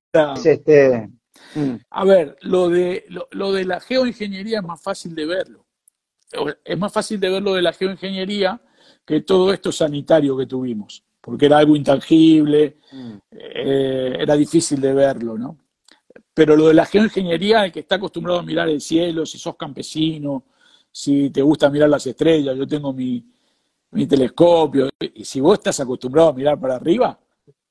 [0.44, 1.08] este...
[1.54, 1.74] Mm.
[1.90, 5.66] A ver, lo de, lo de la geoingeniería es más fácil de verlo.
[6.64, 8.60] Es más fácil de ver lo de la geoingeniería
[9.04, 13.12] que todo esto sanitario que tuvimos, porque era algo intangible, mm.
[13.32, 15.58] eh, era difícil de verlo, ¿no?
[16.34, 19.56] Pero lo de la geoingeniería, el que está acostumbrado a mirar el cielo, si sos
[19.56, 20.44] campesino,
[20.90, 23.24] si te gusta mirar las estrellas, yo tengo mi,
[23.92, 27.18] mi telescopio, y si vos estás acostumbrado a mirar para arriba,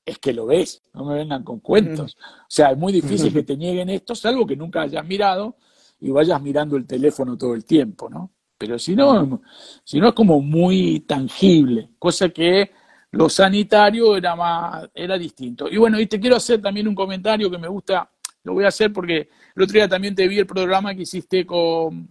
[0.05, 2.17] es que lo ves, no me vengan con cuentos.
[2.19, 5.55] O sea, es muy difícil que te nieguen esto, salvo que nunca hayas mirado
[5.99, 8.31] y vayas mirando el teléfono todo el tiempo, ¿no?
[8.57, 9.41] Pero si no,
[9.83, 12.71] si no es como muy tangible, cosa que
[13.11, 15.67] lo sanitario era más, era distinto.
[15.67, 18.09] Y bueno, y te quiero hacer también un comentario que me gusta,
[18.43, 21.45] lo voy a hacer porque el otro día también te vi el programa que hiciste
[21.45, 22.07] con,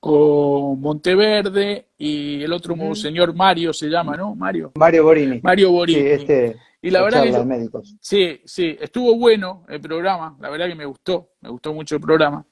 [0.00, 4.34] con Monteverde y el otro señor Mario se llama, ¿no?
[4.34, 4.72] Mario.
[4.74, 5.40] Mario Borini.
[5.42, 6.00] Mario Borini.
[6.00, 7.68] Sí, este, y la verdad que
[8.00, 12.00] sí, sí, estuvo bueno el programa, la verdad que me gustó, me gustó mucho el
[12.00, 12.44] programa.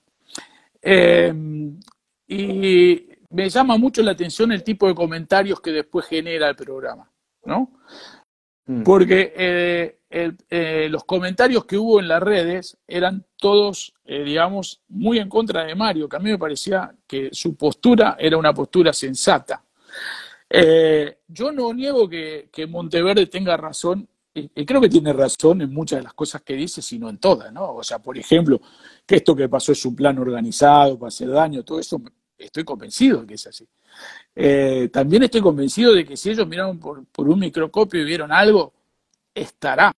[0.82, 1.34] Eh,
[2.28, 7.10] y me llama mucho la atención el tipo de comentarios que después genera el programa,
[7.44, 7.72] ¿no?
[8.66, 8.82] Mm.
[8.82, 15.18] Porque eh, eh, los comentarios que hubo en las redes eran todos, eh, digamos, muy
[15.18, 18.92] en contra de Mario, que a mí me parecía que su postura era una postura
[18.92, 19.64] sensata.
[21.28, 25.98] yo no niego que, que, Monteverde tenga razón, y creo que tiene razón en muchas
[25.98, 27.74] de las cosas que dice, sino en todas, ¿no?
[27.74, 28.60] O sea, por ejemplo,
[29.06, 32.00] que esto que pasó es un plan organizado para hacer daño, todo eso
[32.40, 33.66] estoy convencido de que es así.
[34.34, 38.72] Eh, también estoy convencido de que si ellos miraron por, un microscopio y vieron algo,
[39.34, 39.92] estará.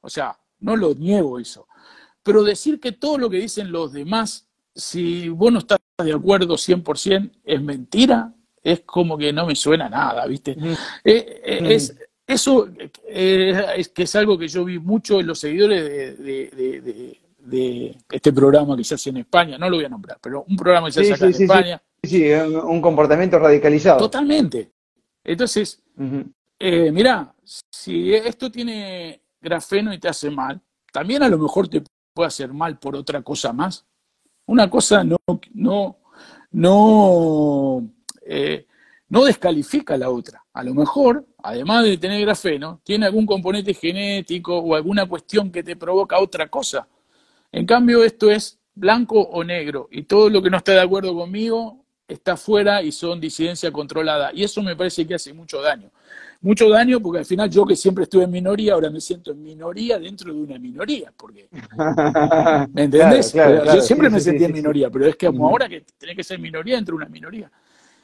[0.00, 1.66] O sea, no lo niego eso.
[2.22, 6.54] Pero decir que todo lo que dicen los demás, si vos no estás de acuerdo
[6.54, 10.52] 100%, es mentira, es como que no me suena nada, ¿viste?
[11.04, 11.96] Eh, eh, es,
[12.26, 12.68] eso
[13.06, 17.20] es que es algo que yo vi mucho en los seguidores de de
[18.10, 20.88] este programa que se hace en España, no lo voy a nombrar, pero un programa
[20.88, 21.82] que se hace en España.
[22.02, 23.98] Sí, un comportamiento radicalizado.
[23.98, 24.72] Totalmente.
[25.24, 25.82] Entonces,
[26.58, 27.34] eh, mira,
[27.70, 30.60] si esto tiene grafeno y te hace mal,
[30.92, 31.82] también a lo mejor te
[32.12, 33.84] puede hacer mal por otra cosa más.
[34.46, 35.18] Una cosa no,
[35.54, 35.98] no,
[36.52, 37.90] no,
[38.24, 38.66] eh,
[39.08, 40.44] no descalifica la otra.
[40.52, 45.62] A lo mejor, además de tener grafeno, tiene algún componente genético o alguna cuestión que
[45.62, 46.88] te provoca otra cosa.
[47.56, 51.14] En cambio, esto es blanco o negro, y todo lo que no está de acuerdo
[51.14, 54.30] conmigo está fuera y son disidencia controlada.
[54.34, 55.90] Y eso me parece que hace mucho daño.
[56.42, 59.42] Mucho daño porque al final yo que siempre estuve en minoría, ahora me siento en
[59.42, 61.10] minoría dentro de una minoría.
[61.16, 61.48] Porque,
[62.74, 63.32] ¿Me entendés?
[63.32, 66.38] yo siempre me sentí en minoría, pero es que como ahora que tenés que ser
[66.38, 67.50] minoría dentro de una minoría.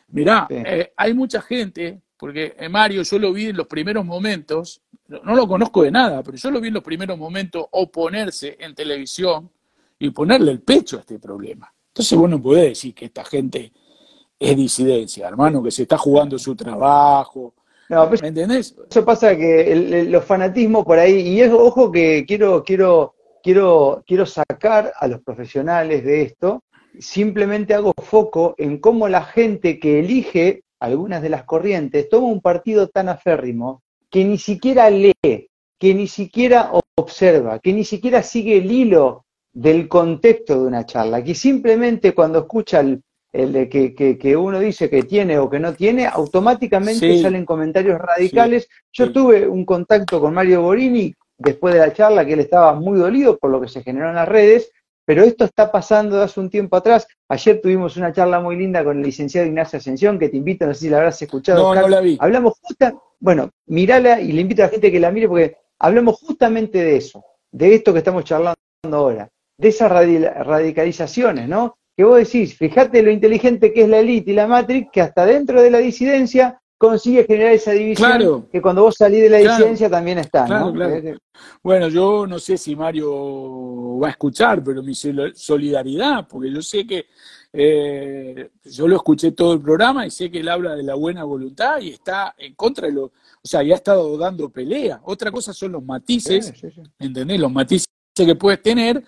[0.09, 4.80] Mirá, eh, hay mucha gente, porque eh, Mario yo lo vi en los primeros momentos,
[5.22, 8.74] no lo conozco de nada, pero yo lo vi en los primeros momentos oponerse en
[8.74, 9.50] televisión
[9.98, 11.72] y ponerle el pecho a este problema.
[11.88, 13.72] Entonces vos no podés decir que esta gente
[14.38, 17.54] es disidencia, hermano, que se está jugando su trabajo.
[17.88, 18.74] No, ¿Me entendés?
[18.90, 24.26] Eso pasa que los fanatismos por ahí, y es ojo que quiero, quiero, quiero, quiero
[24.26, 26.62] sacar a los profesionales de esto,
[26.98, 32.40] simplemente hago foco en cómo la gente que elige algunas de las corrientes toma un
[32.40, 33.82] partido tan aférrimo
[34.12, 35.48] que ni siquiera lee,
[35.80, 41.24] que ni siquiera observa, que ni siquiera sigue el hilo del contexto de una charla,
[41.24, 43.02] que simplemente cuando escucha el,
[43.32, 48.68] el que, que, uno dice que tiene o que no tiene, automáticamente salen comentarios radicales.
[48.92, 52.98] Yo tuve un contacto con Mario Borini después de la charla, que él estaba muy
[52.98, 54.70] dolido por lo que se generó en las redes,
[55.06, 57.06] pero esto está pasando hace un tiempo atrás.
[57.28, 60.74] Ayer tuvimos una charla muy linda con el licenciado Ignacio Ascensión, que te invito, no
[60.74, 61.74] sé si la habrás escuchado.
[61.74, 62.18] No, no la vi.
[62.20, 66.16] Hablamos justa, bueno, mírala y le invito a la gente que la mire porque hablamos
[66.16, 68.57] justamente de eso, de esto que estamos charlando
[68.91, 71.77] ahora, de esas radicalizaciones, ¿no?
[71.97, 75.25] Que vos decís, fíjate lo inteligente que es la élite y la Matrix, que hasta
[75.25, 79.89] dentro de la disidencia consigue generar esa división que cuando vos salís de la disidencia
[79.89, 80.73] también está, ¿no?
[81.62, 86.85] Bueno, yo no sé si Mario va a escuchar, pero mi solidaridad, porque yo sé
[86.85, 87.07] que
[87.53, 91.24] eh, yo lo escuché todo el programa y sé que él habla de la buena
[91.24, 95.00] voluntad y está en contra de lo, o sea, ya ha estado dando pelea.
[95.05, 96.53] Otra cosa son los matices,
[96.98, 97.38] ¿entendés?
[97.38, 99.05] Los matices que puedes tener,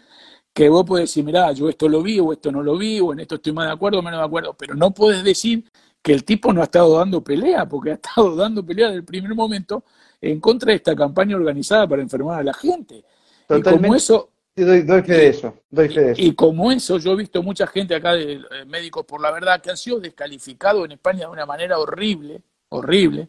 [0.53, 3.12] que vos puedes decir, mirá, yo esto lo vi o esto no lo vi, o
[3.12, 5.64] en esto estoy más de acuerdo o menos de acuerdo, pero no puedes decir
[6.03, 9.05] que el tipo no ha estado dando pelea, porque ha estado dando pelea desde el
[9.05, 9.84] primer momento
[10.20, 13.05] en contra de esta campaña organizada para enfermar a la gente.
[13.49, 14.30] Y como eso,
[14.62, 16.22] doy, fe de eso, doy fe de eso.
[16.22, 19.61] Y como eso, yo he visto mucha gente acá de eh, Médicos por la Verdad
[19.61, 23.28] que han sido descalificados en España de una manera horrible, horrible,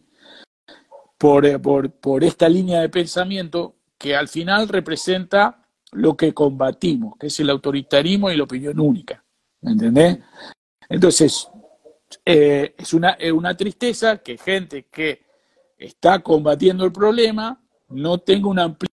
[1.17, 7.15] por, eh, por, por esta línea de pensamiento que al final representa lo que combatimos,
[7.17, 9.23] que es el autoritarismo y la opinión única.
[9.61, 10.19] ¿Me entendés?
[10.89, 11.49] Entonces,
[12.23, 15.23] eh, es, una, una tristeza que gente que
[15.78, 18.95] está combatiendo el problema no tenga una amplitud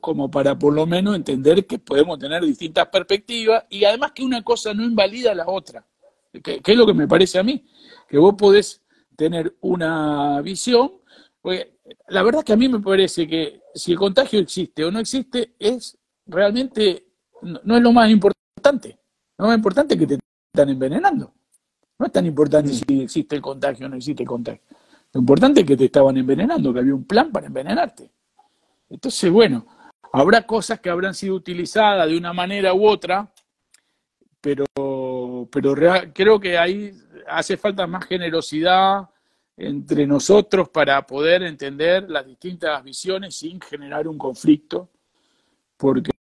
[0.00, 4.42] como para por lo menos entender que podemos tener distintas perspectivas y además que una
[4.42, 5.84] cosa no invalida a la otra,
[6.42, 7.64] que, es lo que me parece a mí,
[8.08, 8.80] que vos podés
[9.16, 10.92] tener una visión,
[12.08, 15.54] la verdad que a mí me parece que si el contagio existe o no existe
[15.58, 17.06] es realmente,
[17.42, 18.98] no, es lo más importante,
[19.36, 20.18] lo más importante es que te
[20.52, 21.32] están envenenando.
[21.98, 24.62] No es tan importante si existe el contagio o no existe el contagio.
[25.12, 28.10] Lo importante es que te estaban envenenando, que había un plan para envenenarte.
[28.90, 29.66] Entonces, bueno,
[30.12, 33.32] habrá cosas que habrán sido utilizadas de una manera u otra,
[34.40, 34.64] pero,
[35.50, 35.74] pero
[36.12, 36.92] creo que ahí
[37.28, 39.08] hace falta más generosidad
[39.56, 44.88] entre nosotros para poder entender las distintas visiones sin generar un conflicto.
[45.76, 46.12] Porque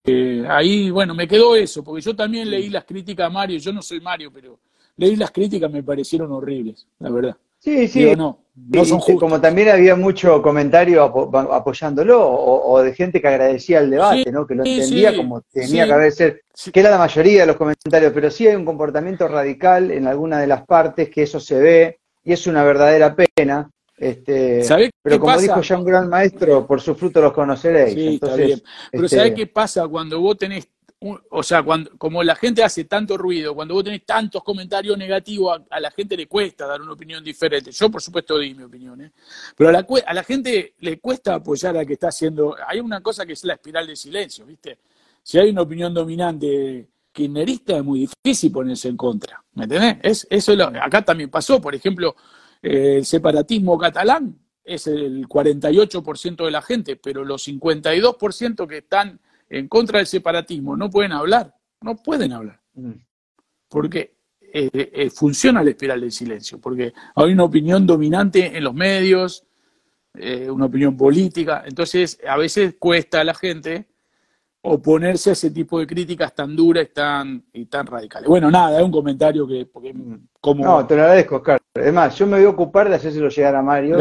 [0.49, 3.83] ahí, bueno, me quedó eso, porque yo también leí las críticas a Mario, yo no
[3.83, 4.59] soy Mario, pero
[4.97, 7.37] leí las críticas, me parecieron horribles, la verdad.
[7.59, 8.15] Sí, sí.
[8.17, 13.91] no, no son Como también había mucho comentario apoyándolo, o, de gente que agradecía el
[13.91, 14.47] debate, ¿no?
[14.47, 16.43] Que lo entendía como tenía que haber ser,
[16.73, 20.41] que era la mayoría de los comentarios, pero sí hay un comportamiento radical en alguna
[20.41, 23.71] de las partes que eso se ve, y es una verdadera pena.
[23.97, 24.65] Este,
[25.03, 27.95] pero como dijo ya un gran maestro, por su fruto los conoceréis.
[27.95, 28.63] Sí, bien.
[28.93, 30.69] Pero este, ¿sabés qué pasa cuando vos tenés
[31.01, 35.63] o sea, cuando, como la gente hace tanto ruido, cuando vos tenés tantos comentarios negativos,
[35.71, 37.71] a, la gente le cuesta dar una opinión diferente.
[37.71, 39.13] Yo, por supuesto, di mi opinión, ¿eh?
[39.57, 42.57] pero a la, a la gente le cuesta apoyar a que está haciendo.
[42.67, 44.79] Hay una cosa que es la espiral de silencio, ¿viste?
[45.23, 49.45] Si hay una opinión dominante kirchnerista, es muy difícil ponerse en contra.
[49.55, 49.99] ¿Me entendés?
[50.03, 52.17] Es, eso acá también pasó, por ejemplo,
[52.61, 59.21] eh, el separatismo catalán es el 48% de la gente, pero los 52% que están
[59.49, 62.61] en contra del separatismo no pueden hablar, no pueden hablar.
[62.75, 62.93] Mm.
[63.69, 68.75] Porque eh, eh, funciona la espiral del silencio, porque hay una opinión dominante en los
[68.75, 69.45] medios,
[70.15, 73.87] eh, una opinión política, entonces a veces cuesta a la gente
[74.63, 78.29] oponerse a ese tipo de críticas tan duras y tan, y tan radicales.
[78.29, 79.67] Bueno, nada, es un comentario que...
[79.67, 79.95] Porque,
[80.41, 80.65] como...
[80.65, 81.61] No, te lo agradezco, Oscar.
[81.75, 83.97] Además, yo me voy a ocupar de hacérselo llegar a Mario,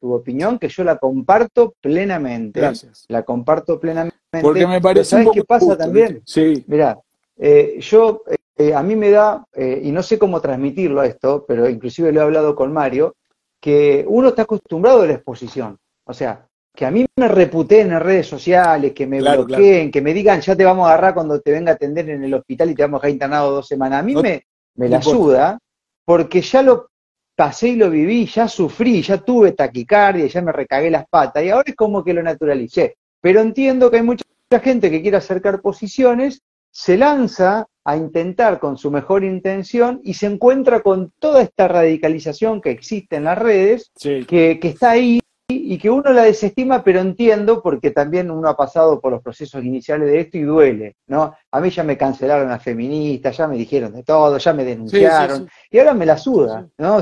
[0.00, 2.60] tu, opinión, que yo la comparto plenamente.
[2.60, 3.04] Gracias.
[3.08, 4.17] La comparto plenamente.
[4.30, 6.22] Porque me parece ¿Sabes qué pasa también?
[6.24, 6.64] Sí.
[6.66, 6.98] Mirá,
[7.36, 8.22] eh, yo,
[8.56, 12.12] eh, a mí me da, eh, y no sé cómo transmitirlo a esto, pero inclusive
[12.12, 13.16] lo he hablado con Mario,
[13.60, 15.78] que uno está acostumbrado a la exposición.
[16.04, 20.14] O sea, que a mí me reputen en redes sociales, que me bloqueen, que me
[20.14, 22.74] digan ya te vamos a agarrar cuando te venga a atender en el hospital y
[22.74, 24.00] te vamos a dejar internado dos semanas.
[24.00, 24.44] A mí me,
[24.76, 25.58] me la ayuda
[26.04, 26.90] porque ya lo
[27.34, 31.50] pasé y lo viví, ya sufrí, ya tuve taquicardia, ya me recagué las patas y
[31.50, 32.96] ahora es como que lo naturalicé.
[33.20, 34.24] Pero entiendo que hay mucha
[34.62, 40.26] gente que quiere acercar posiciones, se lanza a intentar con su mejor intención y se
[40.26, 45.78] encuentra con toda esta radicalización que existe en las redes, que, que está ahí y
[45.78, 50.10] que uno la desestima, pero entiendo porque también uno ha pasado por los procesos iniciales
[50.10, 51.34] de esto y duele, ¿no?
[51.50, 55.48] A mí ya me cancelaron las feministas, ya me dijeron de todo, ya me denunciaron,
[55.70, 57.00] y ahora me la suda, ¿no?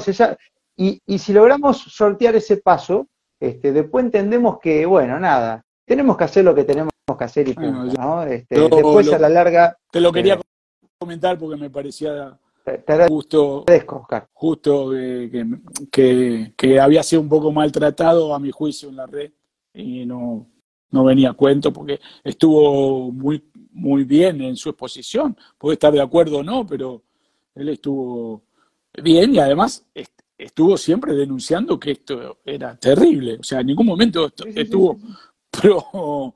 [0.77, 3.09] y, y, si logramos sortear ese paso,
[3.41, 7.55] este, después entendemos que, bueno, nada, tenemos que hacer lo que tenemos que hacer y
[7.55, 8.23] punto, ¿no?
[8.25, 9.79] Este, después a la larga...
[9.91, 10.41] Te lo quería eh,
[10.99, 12.39] comentar porque me parecía
[13.09, 13.65] justo,
[14.33, 19.31] justo que, que, había sido un poco maltratado a mi juicio en la red
[19.73, 20.49] y no,
[20.91, 25.37] no venía a cuento porque estuvo muy, muy bien en su exposición.
[25.57, 27.03] Puede estar de acuerdo o no, pero
[27.55, 28.43] él estuvo
[29.01, 29.87] bien y además
[30.37, 33.37] estuvo siempre denunciando que esto era terrible.
[33.39, 34.99] O sea, en ningún momento estuvo
[35.69, 36.35] pro,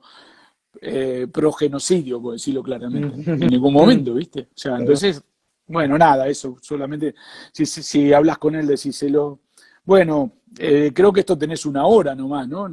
[0.81, 3.31] eh, pro genocidio, por decirlo claramente.
[3.31, 4.41] en ningún momento, ¿viste?
[4.41, 5.23] O sea, entonces
[5.71, 7.15] bueno, nada, eso, solamente
[7.53, 9.39] si, si, hablas con él, decíselo.
[9.85, 12.67] Bueno, eh, creo que esto tenés una hora nomás, ¿no?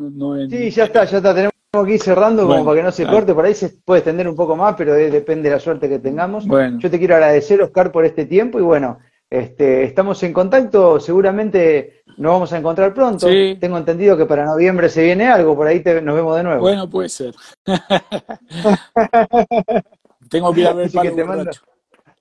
[0.48, 1.32] Sí, ya está, ya está.
[1.32, 1.52] Tenemos
[1.86, 3.34] que ir cerrando como para que no se corte.
[3.34, 6.44] Por ahí se puede extender un poco más, pero depende de la suerte que tengamos.
[6.78, 8.98] Yo te quiero agradecer, Oscar, por este tiempo y bueno,
[9.30, 11.00] este, estamos en contacto.
[11.00, 13.26] Seguramente nos vamos a encontrar pronto.
[13.60, 16.60] Tengo entendido que para noviembre se viene algo, por ahí nos vemos de nuevo.
[16.60, 17.34] Bueno, puede ser.
[20.30, 21.62] Tengo que ir a ver el borracho.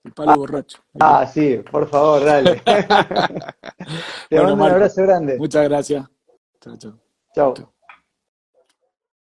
[0.03, 0.77] El palo ah, borracho.
[0.99, 2.61] Ah, sí, por favor, dale.
[4.29, 5.37] Te mando un abrazo grande.
[5.37, 6.05] Muchas gracias.
[6.61, 6.93] Chao, chao.
[7.33, 7.73] Chao.